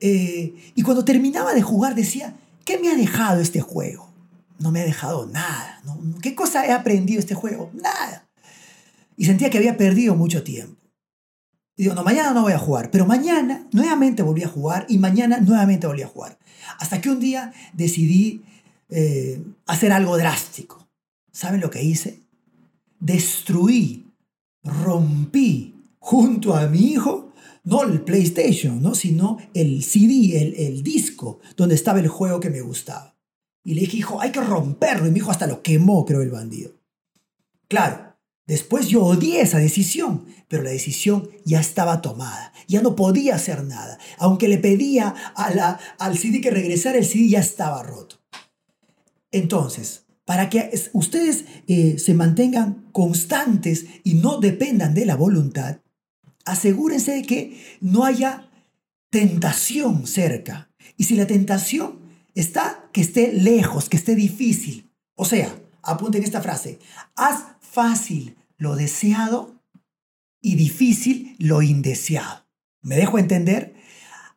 Eh, 0.00 0.54
y 0.74 0.82
cuando 0.82 1.04
terminaba 1.04 1.54
de 1.54 1.62
jugar 1.62 1.94
decía, 1.94 2.36
¿qué 2.64 2.78
me 2.78 2.88
ha 2.88 2.96
dejado 2.96 3.40
este 3.40 3.60
juego? 3.60 4.15
No 4.58 4.70
me 4.72 4.80
ha 4.80 4.84
dejado 4.84 5.26
nada. 5.26 5.82
¿Qué 6.22 6.34
cosa 6.34 6.66
he 6.66 6.72
aprendido 6.72 7.20
este 7.20 7.34
juego? 7.34 7.70
Nada. 7.74 8.28
Y 9.16 9.24
sentía 9.24 9.50
que 9.50 9.58
había 9.58 9.76
perdido 9.76 10.14
mucho 10.14 10.42
tiempo. 10.42 10.80
Y 11.76 11.84
digo, 11.84 11.94
no, 11.94 12.02
mañana 12.02 12.32
no 12.32 12.42
voy 12.42 12.52
a 12.52 12.58
jugar. 12.58 12.90
Pero 12.90 13.06
mañana 13.06 13.66
nuevamente 13.72 14.22
volví 14.22 14.42
a 14.42 14.48
jugar 14.48 14.86
y 14.88 14.98
mañana 14.98 15.40
nuevamente 15.40 15.86
volví 15.86 16.02
a 16.02 16.08
jugar. 16.08 16.38
Hasta 16.78 17.00
que 17.00 17.10
un 17.10 17.20
día 17.20 17.52
decidí 17.74 18.44
eh, 18.88 19.42
hacer 19.66 19.92
algo 19.92 20.16
drástico. 20.16 20.88
¿Saben 21.32 21.60
lo 21.60 21.70
que 21.70 21.82
hice? 21.82 22.22
Destruí, 22.98 24.06
rompí 24.64 25.74
junto 25.98 26.56
a 26.56 26.66
mi 26.66 26.92
hijo, 26.92 27.32
no 27.64 27.82
el 27.82 28.00
PlayStation, 28.00 28.80
¿no? 28.80 28.94
sino 28.94 29.38
el 29.52 29.82
CD, 29.82 30.40
el, 30.40 30.54
el 30.54 30.82
disco 30.82 31.40
donde 31.56 31.74
estaba 31.74 31.98
el 31.98 32.08
juego 32.08 32.40
que 32.40 32.48
me 32.48 32.62
gustaba. 32.62 33.15
Y 33.66 33.74
le 33.74 33.80
dije, 33.80 33.96
hijo, 33.96 34.20
hay 34.20 34.30
que 34.30 34.40
romperlo. 34.40 35.08
Y 35.08 35.10
mi 35.10 35.18
hijo 35.18 35.32
hasta 35.32 35.48
lo 35.48 35.60
quemó, 35.60 36.06
creo, 36.06 36.22
el 36.22 36.30
bandido. 36.30 36.70
Claro, 37.66 38.16
después 38.46 38.86
yo 38.86 39.04
odié 39.04 39.40
esa 39.40 39.58
decisión, 39.58 40.24
pero 40.46 40.62
la 40.62 40.70
decisión 40.70 41.28
ya 41.44 41.58
estaba 41.58 42.00
tomada. 42.00 42.52
Ya 42.68 42.80
no 42.80 42.94
podía 42.94 43.34
hacer 43.34 43.64
nada. 43.64 43.98
Aunque 44.18 44.46
le 44.46 44.58
pedía 44.58 45.12
a 45.34 45.52
la, 45.52 45.80
al 45.98 46.16
CD 46.16 46.40
que 46.40 46.52
regresara, 46.52 46.96
el 46.96 47.04
CD 47.04 47.28
ya 47.28 47.40
estaba 47.40 47.82
roto. 47.82 48.20
Entonces, 49.32 50.04
para 50.24 50.48
que 50.48 50.70
ustedes 50.92 51.46
eh, 51.66 51.98
se 51.98 52.14
mantengan 52.14 52.86
constantes 52.92 53.86
y 54.04 54.14
no 54.14 54.38
dependan 54.38 54.94
de 54.94 55.06
la 55.06 55.16
voluntad, 55.16 55.80
asegúrense 56.44 57.14
de 57.14 57.22
que 57.22 57.60
no 57.80 58.04
haya 58.04 58.48
tentación 59.10 60.06
cerca. 60.06 60.70
Y 60.96 61.02
si 61.02 61.16
la 61.16 61.26
tentación 61.26 62.05
está 62.36 62.88
que 62.92 63.00
esté 63.00 63.32
lejos, 63.32 63.88
que 63.88 63.96
esté 63.96 64.14
difícil. 64.14 64.92
O 65.16 65.24
sea, 65.24 65.52
apunten 65.82 66.22
esta 66.22 66.42
frase, 66.42 66.78
haz 67.16 67.44
fácil 67.60 68.36
lo 68.58 68.76
deseado 68.76 69.62
y 70.40 70.54
difícil 70.54 71.34
lo 71.38 71.62
indeseado. 71.62 72.46
¿Me 72.82 72.96
dejo 72.96 73.18
entender? 73.18 73.74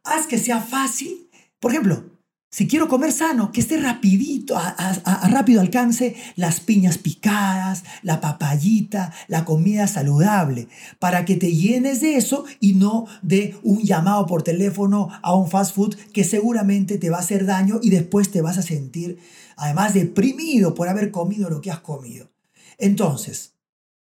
Haz 0.04 0.26
que 0.26 0.40
sea 0.40 0.62
fácil. 0.62 1.30
Por 1.60 1.72
ejemplo, 1.72 2.09
si 2.52 2.68
quiero 2.68 2.88
comer 2.88 3.12
sano, 3.12 3.52
que 3.52 3.62
esté 3.62 3.78
rapidito, 3.78 4.58
a, 4.58 5.30
rápido 5.30 5.62
alcance 5.62 6.16
las 6.36 6.60
piñas 6.60 6.98
picadas, 6.98 7.84
la 8.02 8.22
papayita, 8.22 9.14
la 9.28 9.46
comida 9.46 9.88
saludable, 9.88 10.68
para 10.98 11.26
que 11.26 11.36
te 11.36 11.54
llenes 11.54 12.02
de 12.02 12.16
eso 12.16 12.46
y 12.60 12.74
no 12.74 13.06
de 13.22 13.56
un 13.64 13.84
llamado 13.84 14.26
por 14.26 14.42
teléfono 14.42 15.10
a 15.22 15.36
un 15.36 15.50
fast 15.50 15.76
food 15.76 15.96
que 16.14 16.24
seguramente 16.24 16.98
te 16.98 17.10
va 17.10 17.18
a 17.18 17.22
hacer 17.22 17.46
daño 17.46 17.80
y 17.84 17.92
después 17.92 18.32
te 18.32 18.42
vas 18.42 18.58
a 18.58 18.64
sentir 18.64 19.20
además 19.60 19.94
deprimido 19.94 20.74
por 20.74 20.88
haber 20.88 21.12
comido 21.12 21.50
lo 21.50 21.62
que 21.62 21.72
has 21.72 21.82
comido. 21.82 22.32
Entonces, 22.78 23.56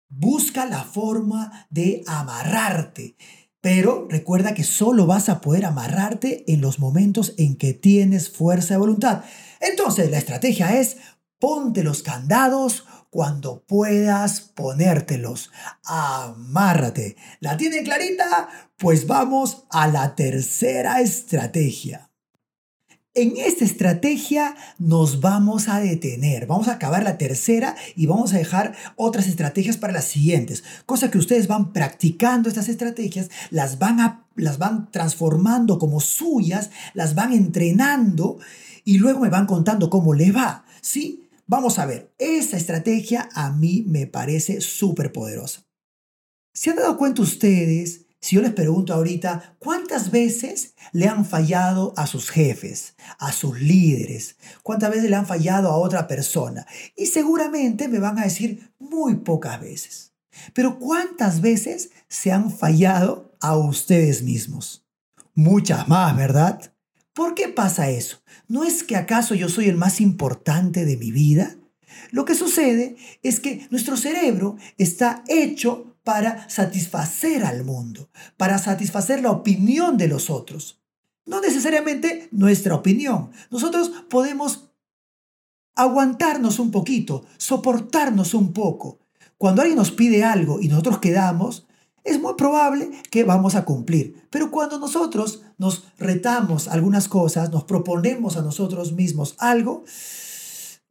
busca 0.08 0.66
la 0.66 0.84
forma 0.84 1.68
de 1.70 2.04
amarrarte 2.08 3.16
pero 3.62 4.08
recuerda 4.10 4.54
que 4.54 4.64
solo 4.64 5.06
vas 5.06 5.30
a 5.30 5.40
poder 5.40 5.66
amarrarte 5.66 6.44
en 6.52 6.62
los 6.62 6.80
momentos 6.80 7.34
en 7.38 7.56
que 7.56 7.74
tienes 7.74 8.30
fuerza 8.30 8.74
de 8.74 8.80
voluntad. 8.80 9.24
Entonces 9.60 10.10
la 10.10 10.18
estrategia 10.18 10.80
es 10.80 10.98
ponte 11.40 11.84
los 11.84 12.04
candados 12.04 12.86
cuando 13.10 13.64
puedas 13.66 14.42
ponértelos. 14.42 15.52
Amárrate. 15.84 17.16
¿La 17.40 17.58
tiene 17.58 17.84
clarita? 17.84 18.50
Pues 18.78 19.06
vamos 19.06 19.66
a 19.70 19.88
la 19.88 20.16
tercera 20.16 21.02
estrategia. 21.02 22.11
En 23.14 23.36
esta 23.36 23.66
estrategia 23.66 24.56
nos 24.80 25.20
vamos 25.20 25.68
a 25.68 25.82
detener, 25.82 26.48
vamos 26.48 26.70
a 26.70 26.74
acabar 26.76 27.04
la 27.04 27.18
tercera 27.18 27.76
y 27.94 28.06
vamos 28.06 28.34
a 28.34 28.38
dejar 28.38 28.74
otras 28.96 29.28
estrategias 29.28 29.76
para 29.76 29.92
las 29.92 30.06
siguientes. 30.06 30.64
Cosa 30.86 31.12
que 31.12 31.18
ustedes 31.18 31.50
van 31.50 31.74
practicando 31.74 32.48
estas 32.48 32.70
estrategias, 32.70 33.30
las 33.50 33.80
van, 33.80 34.24
las 34.36 34.60
van 34.60 34.90
transformando 34.92 35.78
como 35.78 36.00
suyas, 36.00 36.70
las 36.94 37.14
van 37.14 37.34
entrenando 37.34 38.40
y 38.86 39.00
luego 39.00 39.20
me 39.20 39.30
van 39.30 39.46
contando 39.46 39.90
cómo 39.90 40.14
le 40.14 40.32
va. 40.32 40.64
¿Sí? 40.80 41.28
Vamos 41.48 41.80
a 41.80 41.86
ver, 41.86 42.14
esa 42.18 42.56
estrategia 42.56 43.28
a 43.34 43.52
mí 43.52 43.84
me 43.86 44.08
parece 44.08 44.62
súper 44.62 45.12
poderosa. 45.12 45.66
¿Se 46.54 46.70
han 46.70 46.78
dado 46.78 46.96
cuenta 46.96 47.24
ustedes 47.24 48.06
si 48.22 48.36
yo 48.36 48.44
les 48.44 48.54
pregunto 48.54 48.94
ahorita, 48.94 49.56
¿cuántas 49.92 50.12
veces 50.12 50.74
le 50.94 51.10
han 51.10 51.26
fallado 51.26 51.94
a 51.98 52.08
sus 52.08 52.30
jefes, 52.30 52.96
a 53.20 53.34
sus 53.34 53.60
líderes? 53.60 54.38
¿Cuántas 54.64 54.90
veces 54.90 55.10
le 55.10 55.18
han 55.18 55.26
fallado 55.26 55.70
a 55.70 55.76
otra 55.76 56.08
persona? 56.08 56.66
Y 56.96 57.08
seguramente 57.08 57.90
me 57.90 58.00
van 58.00 58.18
a 58.18 58.24
decir 58.24 58.72
muy 58.80 59.16
pocas 59.16 59.60
veces. 59.60 60.14
Pero 60.54 60.80
¿cuántas 60.80 61.42
veces 61.42 61.90
se 62.08 62.32
han 62.32 62.52
fallado 62.52 63.36
a 63.42 63.58
ustedes 63.58 64.24
mismos? 64.24 64.86
Muchas 65.36 65.90
más, 65.90 66.16
¿verdad? 66.16 66.74
¿Por 67.12 67.36
qué 67.36 67.50
pasa 67.50 67.90
eso? 67.90 68.24
¿No 68.48 68.64
es 68.64 68.84
que 68.84 68.96
acaso 68.96 69.36
yo 69.36 69.50
soy 69.50 69.68
el 69.68 69.76
más 69.76 70.00
importante 70.00 70.86
de 70.86 70.96
mi 70.96 71.12
vida? 71.12 71.58
Lo 72.12 72.24
que 72.24 72.36
sucede 72.36 72.96
es 73.24 73.42
que 73.42 73.68
nuestro 73.72 73.98
cerebro 73.98 74.56
está 74.78 75.22
hecho 75.28 75.91
para 76.04 76.50
satisfacer 76.50 77.44
al 77.46 77.64
mundo, 77.64 78.10
para 78.38 78.58
satisfacer 78.58 79.22
la 79.22 79.32
opinión 79.32 79.98
de 79.98 80.08
los 80.08 80.30
otros. 80.30 80.82
No 81.26 81.42
necesariamente 81.42 82.28
nuestra 82.32 82.76
opinión. 82.76 83.32
Nosotros 83.52 83.92
podemos 84.10 84.72
aguantarnos 85.76 86.60
un 86.60 86.72
poquito, 86.72 87.26
soportarnos 87.38 88.34
un 88.34 88.54
poco. 88.54 89.00
Cuando 89.38 89.62
alguien 89.62 89.78
nos 89.78 89.92
pide 89.92 90.24
algo 90.24 90.60
y 90.60 90.68
nosotros 90.68 91.00
quedamos, 91.00 91.66
es 92.04 92.20
muy 92.20 92.34
probable 92.34 92.92
que 93.12 93.24
vamos 93.24 93.56
a 93.56 93.66
cumplir. 93.66 94.28
Pero 94.30 94.52
cuando 94.52 94.80
nosotros 94.80 95.44
nos 95.58 95.86
retamos 95.98 96.68
algunas 96.68 97.08
cosas, 97.08 97.52
nos 97.52 97.64
proponemos 97.64 98.38
a 98.38 98.42
nosotros 98.42 98.94
mismos 98.94 99.36
algo, 99.38 99.84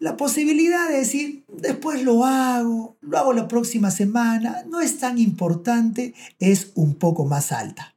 la 0.00 0.16
posibilidad 0.16 0.88
de 0.88 0.96
decir, 0.96 1.44
después 1.46 2.02
lo 2.02 2.24
hago, 2.24 2.96
lo 3.02 3.18
hago 3.18 3.34
la 3.34 3.46
próxima 3.46 3.90
semana, 3.90 4.64
no 4.66 4.80
es 4.80 4.98
tan 4.98 5.18
importante, 5.18 6.14
es 6.38 6.72
un 6.74 6.94
poco 6.94 7.26
más 7.26 7.52
alta. 7.52 7.94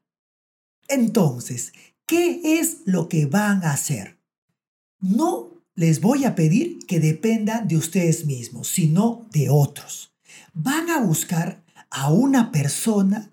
Entonces, 0.89 1.71
¿qué 2.05 2.59
es 2.59 2.79
lo 2.85 3.07
que 3.07 3.25
van 3.25 3.63
a 3.63 3.71
hacer? 3.71 4.19
No 4.99 5.63
les 5.75 6.01
voy 6.01 6.25
a 6.25 6.35
pedir 6.35 6.79
que 6.87 6.99
dependan 6.99 7.69
de 7.69 7.77
ustedes 7.77 8.25
mismos, 8.25 8.67
sino 8.67 9.25
de 9.31 9.49
otros. 9.49 10.11
van 10.53 10.89
a 10.89 10.99
buscar 10.99 11.63
a 11.89 12.11
una 12.11 12.51
persona 12.51 13.31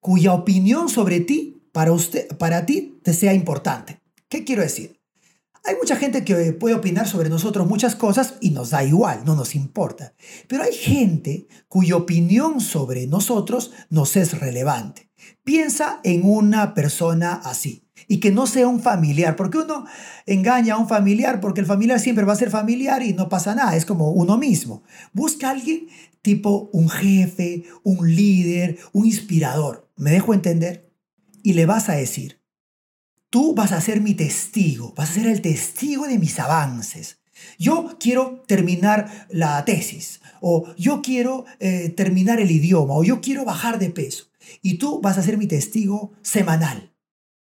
cuya 0.00 0.32
opinión 0.32 0.88
sobre 0.88 1.20
ti, 1.20 1.60
para, 1.72 1.92
usted, 1.92 2.28
para 2.38 2.64
ti, 2.64 2.98
te 3.02 3.12
sea 3.12 3.34
importante. 3.34 4.00
¿Qué 4.28 4.44
quiero 4.44 4.62
decir? 4.62 4.95
Hay 5.66 5.74
mucha 5.74 5.96
gente 5.96 6.24
que 6.24 6.52
puede 6.52 6.76
opinar 6.76 7.08
sobre 7.08 7.28
nosotros 7.28 7.66
muchas 7.66 7.96
cosas 7.96 8.34
y 8.40 8.50
nos 8.50 8.70
da 8.70 8.84
igual, 8.84 9.24
no 9.24 9.34
nos 9.34 9.56
importa. 9.56 10.14
Pero 10.46 10.62
hay 10.62 10.72
gente 10.72 11.48
cuya 11.68 11.96
opinión 11.96 12.60
sobre 12.60 13.08
nosotros 13.08 13.72
nos 13.90 14.16
es 14.16 14.38
relevante. 14.38 15.10
Piensa 15.42 16.00
en 16.04 16.22
una 16.24 16.72
persona 16.74 17.34
así 17.44 17.88
y 18.06 18.20
que 18.20 18.30
no 18.30 18.46
sea 18.46 18.68
un 18.68 18.80
familiar, 18.80 19.34
porque 19.34 19.58
uno 19.58 19.86
engaña 20.26 20.74
a 20.74 20.78
un 20.78 20.88
familiar 20.88 21.40
porque 21.40 21.60
el 21.60 21.66
familiar 21.66 21.98
siempre 21.98 22.24
va 22.24 22.34
a 22.34 22.36
ser 22.36 22.50
familiar 22.50 23.02
y 23.02 23.12
no 23.12 23.28
pasa 23.28 23.54
nada, 23.54 23.76
es 23.76 23.86
como 23.86 24.10
uno 24.12 24.38
mismo. 24.38 24.84
Busca 25.12 25.48
a 25.48 25.50
alguien 25.50 25.88
tipo 26.22 26.70
un 26.72 26.88
jefe, 26.88 27.64
un 27.82 28.14
líder, 28.14 28.78
un 28.92 29.06
inspirador. 29.06 29.90
¿Me 29.96 30.10
dejo 30.10 30.34
entender? 30.34 30.92
Y 31.42 31.54
le 31.54 31.66
vas 31.66 31.88
a 31.88 31.94
decir, 31.94 32.40
tú 33.36 33.52
vas 33.52 33.72
a 33.72 33.82
ser 33.82 34.00
mi 34.00 34.14
testigo, 34.14 34.94
vas 34.96 35.10
a 35.10 35.12
ser 35.12 35.26
el 35.26 35.42
testigo 35.42 36.06
de 36.06 36.18
mis 36.18 36.38
avances. 36.38 37.18
Yo 37.58 37.98
quiero 38.00 38.42
terminar 38.46 39.26
la 39.28 39.62
tesis, 39.66 40.22
o 40.40 40.74
yo 40.78 41.02
quiero 41.02 41.44
eh, 41.60 41.90
terminar 41.90 42.40
el 42.40 42.50
idioma, 42.50 42.94
o 42.94 43.04
yo 43.04 43.20
quiero 43.20 43.44
bajar 43.44 43.78
de 43.78 43.90
peso. 43.90 44.30
Y 44.62 44.78
tú 44.78 45.02
vas 45.02 45.18
a 45.18 45.22
ser 45.22 45.36
mi 45.36 45.46
testigo 45.46 46.14
semanal. 46.22 46.94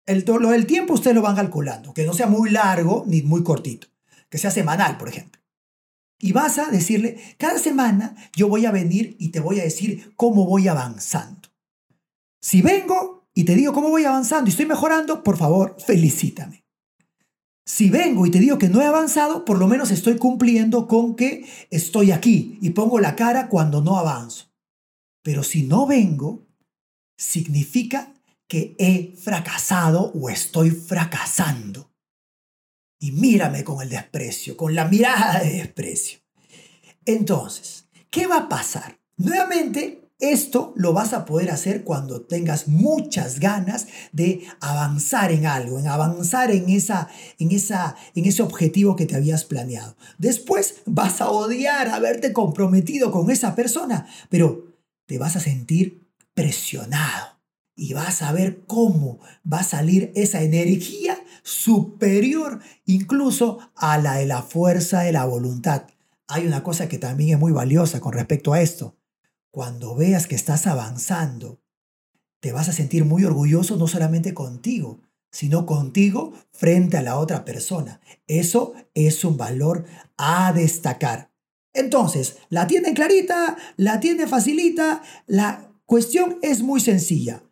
El, 0.07 0.25
lo 0.27 0.49
del 0.49 0.65
tiempo 0.65 0.95
ustedes 0.95 1.15
lo 1.15 1.21
van 1.21 1.37
calculando, 1.37 1.93
que 1.93 2.07
no 2.07 2.15
sea 2.15 2.27
muy 2.27 2.49
largo 2.49 3.05
ni 3.07 3.21
muy 3.21 3.43
cortito, 3.43 3.89
que 4.31 4.39
sea 4.39 4.51
semanal, 4.51 4.97
por 4.97 5.11
ejemplo. 5.11 5.43
Y 6.19 6.33
vas 6.33 6.57
a 6.57 6.71
decirle, 6.71 7.19
cada 7.37 7.59
semana 7.59 8.17
yo 8.35 8.49
voy 8.49 8.65
a 8.65 8.73
venir 8.73 9.15
y 9.19 9.29
te 9.29 9.41
voy 9.41 9.61
a 9.61 9.65
decir 9.65 10.15
cómo 10.17 10.47
voy 10.47 10.69
avanzando. 10.69 11.51
Si 12.41 12.63
vengo 12.63 13.16
y 13.37 13.45
te 13.45 13.55
digo 13.55 13.75
cómo 13.75 13.91
voy 13.91 14.07
avanzando 14.07 14.49
y 14.49 14.51
estoy 14.51 14.65
mejorando, 14.65 15.23
por 15.23 15.37
favor, 15.37 15.77
felicítame. 15.79 16.65
Si 17.67 17.91
vengo 17.91 18.25
y 18.25 18.31
te 18.31 18.41
digo 18.41 18.57
que 18.57 18.71
no 18.71 18.81
he 18.81 18.87
avanzado, 18.87 19.45
por 19.45 19.59
lo 19.59 19.69
menos 19.69 19.91
estoy 19.91 20.17
cumpliendo 20.17 20.89
con 20.89 21.17
que 21.17 21.47
estoy 21.71 22.13
aquí 22.13 22.59
y 22.63 22.71
pongo 22.71 22.99
la 22.99 23.15
cara 23.15 23.51
cuando 23.51 23.83
no 23.83 23.99
avanzo. 23.99 24.47
Pero 25.23 25.43
si 25.43 25.65
no 25.65 25.87
vengo, 25.87 26.47
significa 27.19 28.15
que 28.49 28.75
he 28.79 29.15
fracasado 29.17 30.13
o 30.15 30.31
estoy 30.31 30.71
fracasando 30.71 31.93
y 32.99 33.13
mírame 33.13 33.65
con 33.65 33.83
el 33.83 33.91
desprecio, 33.91 34.57
con 34.57 34.75
la 34.75 34.87
mirada 34.87 35.41
de 35.41 35.51
desprecio. 35.59 36.21
Entonces, 37.05 37.87
¿qué 38.09 38.27
va 38.27 38.39
a 38.39 38.49
pasar? 38.49 38.99
Nuevamente, 39.19 40.06
esto 40.19 40.73
lo 40.77 40.93
vas 40.95 41.13
a 41.13 41.27
poder 41.27 41.51
hacer 41.51 41.85
cuando 41.85 42.23
tengas 42.23 42.69
muchas 42.69 43.39
ganas 43.39 43.87
de 44.13 44.47
avanzar 44.61 45.31
en 45.31 45.47
algo, 45.47 45.79
en 45.79 45.89
avanzar 45.89 46.51
en, 46.51 46.71
esa, 46.71 47.09
en, 47.39 47.53
esa, 47.53 47.97
en 48.15 48.25
ese 48.25 48.43
objetivo 48.43 48.97
que 48.97 49.07
te 49.07 49.17
habías 49.17 49.45
planeado. 49.45 49.97
Después 50.19 50.77
vas 50.87 51.21
a 51.21 51.31
odiar 51.31 51.89
haberte 51.89 52.33
comprometido 52.33 53.11
con 53.11 53.31
esa 53.31 53.55
persona, 53.55 54.07
pero 54.31 54.77
te 55.07 55.19
vas 55.19 55.37
a 55.37 55.41
sentir 55.41 56.09
presionado 56.35 57.37
y 57.75 57.93
vas 57.93 58.23
a 58.23 58.33
ver 58.33 58.65
cómo 58.67 59.21
va 59.51 59.61
a 59.61 59.65
salir 59.65 60.13
esa 60.15 60.43
energía 60.43 61.19
superior 61.43 62.61
incluso 62.87 63.59
a 63.77 63.99
la 63.99 64.15
de 64.15 64.27
la 64.27 64.43
fuerza 64.43 65.01
de 65.01 65.13
la 65.13 65.27
voluntad. 65.27 65.87
Hay 66.27 66.47
una 66.47 66.63
cosa 66.63 66.89
que 66.89 66.99
también 66.99 67.35
es 67.35 67.39
muy 67.39 67.53
valiosa 67.53 68.01
con 68.01 68.15
respecto 68.15 68.55
a 68.55 68.63
esto. 68.63 68.97
Cuando 69.57 69.95
veas 69.95 70.27
que 70.27 70.35
estás 70.35 70.67
avanzando, 70.67 71.63
te 72.41 72.53
vas 72.53 72.69
a 72.69 72.75
sentir 72.75 73.07
muy 73.07 73.25
orgulloso 73.25 73.79
no 73.79 73.89
solamente 73.89 74.35
contigo, 74.35 75.01
sino 75.31 75.65
contigo 75.65 76.35
frente 76.53 76.99
a 76.99 77.03
la 77.03 77.17
otra 77.17 77.47
persona. 77.47 78.03
Eso 78.27 78.75
es 78.93 79.25
un 79.25 79.39
valor 79.39 79.87
a 80.19 80.53
destacar. 80.53 81.33
Entonces, 81.73 82.37
¿la 82.51 82.67
tiene 82.67 82.93
clarita? 82.93 83.57
¿La 83.79 83.99
tiene 83.99 84.27
facilita? 84.27 85.01
La 85.27 85.73
cuestión 85.87 86.39
es 86.43 86.61
muy 86.61 86.81
sencilla. 86.81 87.43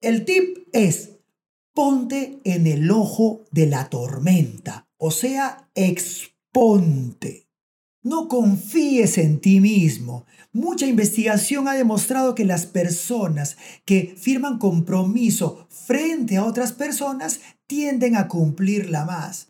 El 0.00 0.24
tip 0.24 0.58
es, 0.72 1.20
ponte 1.72 2.40
en 2.42 2.66
el 2.66 2.90
ojo 2.90 3.44
de 3.52 3.66
la 3.68 3.88
tormenta, 3.90 4.88
o 4.96 5.12
sea, 5.12 5.70
exponte. 5.76 7.43
No 8.04 8.28
confíes 8.28 9.16
en 9.16 9.40
ti 9.40 9.60
mismo. 9.60 10.26
Mucha 10.52 10.86
investigación 10.86 11.68
ha 11.68 11.72
demostrado 11.72 12.34
que 12.34 12.44
las 12.44 12.66
personas 12.66 13.56
que 13.86 14.14
firman 14.18 14.58
compromiso 14.58 15.66
frente 15.70 16.36
a 16.36 16.44
otras 16.44 16.72
personas 16.72 17.40
tienden 17.66 18.14
a 18.16 18.28
cumplirla 18.28 19.06
más. 19.06 19.48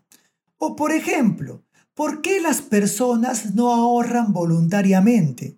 O 0.57 0.77
por 0.77 0.93
ejemplo, 0.93 1.65
¿por 1.95 2.21
qué 2.21 2.39
las 2.39 2.61
personas 2.61 3.55
no 3.55 3.73
ahorran 3.73 4.31
voluntariamente? 4.31 5.57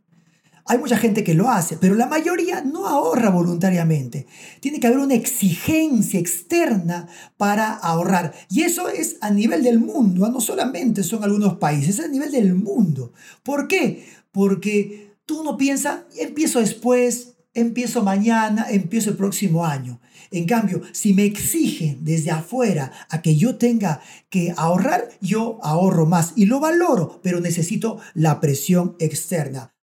Hay 0.69 0.79
mucha 0.79 0.97
gente 0.97 1.23
que 1.23 1.33
lo 1.33 1.49
hace, 1.49 1.77
pero 1.77 1.95
la 1.95 2.07
mayoría 2.07 2.61
no 2.61 2.87
ahorra 2.87 3.29
voluntariamente. 3.29 4.27
Tiene 4.59 4.79
que 4.79 4.87
haber 4.87 4.99
una 4.99 5.13
exigencia 5.13 6.19
externa 6.19 7.07
para 7.37 7.73
ahorrar. 7.73 8.33
Y 8.49 8.63
eso 8.63 8.89
es 8.89 9.15
a 9.21 9.29
nivel 9.29 9.63
del 9.63 9.79
mundo, 9.79 10.25
¿ah? 10.25 10.29
no 10.29 10.41
solamente 10.41 11.03
son 11.03 11.23
algunos 11.23 11.55
países, 11.55 11.99
es 11.99 12.05
a 12.05 12.09
nivel 12.09 12.31
del 12.31 12.53
mundo. 12.53 13.13
¿Por 13.43 13.69
qué? 13.69 14.07
Porque 14.31 15.15
tú 15.25 15.43
no 15.43 15.55
piensas, 15.55 16.01
empiezo 16.17 16.59
después, 16.59 17.35
empiezo 17.53 18.03
mañana, 18.03 18.67
empiezo 18.69 19.09
el 19.09 19.15
próximo 19.15 19.65
año. 19.65 20.01
En 20.31 20.45
cambio, 20.45 20.81
si 20.91 21.13
me 21.13 21.23
exigen 21.23 22.03
desde 22.03 22.31
afuera 22.31 22.91
a 23.09 23.21
que 23.21 23.37
yo 23.37 23.55
tenga 23.55 24.01
que 24.29 24.53
ahorrar, 24.57 25.07
yo 25.21 25.59
ahorro 25.63 26.05
más 26.05 26.33
y 26.35 26.45
lo 26.45 26.59
valoro, 26.59 27.21
pero 27.23 27.39
necesito 27.39 27.99
la 28.13 28.41
presión 28.41 28.97
externa. 28.99 29.76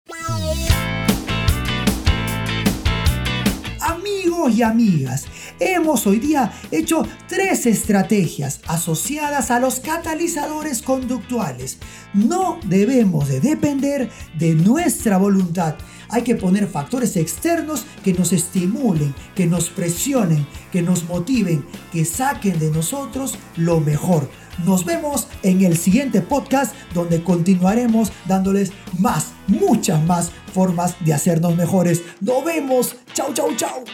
Amigos 4.43 4.59
y 4.59 4.63
amigas, 4.63 5.25
hemos 5.57 6.05
hoy 6.05 6.19
día 6.19 6.51
hecho 6.69 7.07
tres 7.29 7.65
estrategias 7.65 8.59
asociadas 8.67 9.51
a 9.51 9.59
los 9.61 9.79
catalizadores 9.79 10.81
conductuales. 10.81 11.77
No 12.13 12.59
debemos 12.65 13.29
de 13.29 13.39
depender 13.39 14.09
de 14.37 14.55
nuestra 14.55 15.17
voluntad. 15.17 15.75
Hay 16.09 16.23
que 16.23 16.35
poner 16.35 16.67
factores 16.67 17.15
externos 17.15 17.85
que 18.03 18.11
nos 18.11 18.33
estimulen, 18.33 19.15
que 19.33 19.47
nos 19.47 19.69
presionen, 19.69 20.45
que 20.73 20.81
nos 20.81 21.05
motiven, 21.05 21.65
que 21.93 22.03
saquen 22.03 22.59
de 22.59 22.69
nosotros 22.69 23.37
lo 23.55 23.79
mejor. 23.79 24.29
Nos 24.65 24.83
vemos 24.83 25.29
en 25.43 25.63
el 25.63 25.77
siguiente 25.77 26.19
podcast 26.19 26.75
donde 26.93 27.23
continuaremos 27.23 28.11
dándoles 28.27 28.73
más, 28.99 29.31
muchas 29.47 30.03
más 30.03 30.31
formas 30.53 30.97
de 31.05 31.13
hacernos 31.13 31.55
mejores. 31.55 32.01
Nos 32.19 32.43
vemos. 32.43 32.97
Chau, 33.13 33.33
chau, 33.33 33.55
chau. 33.55 33.85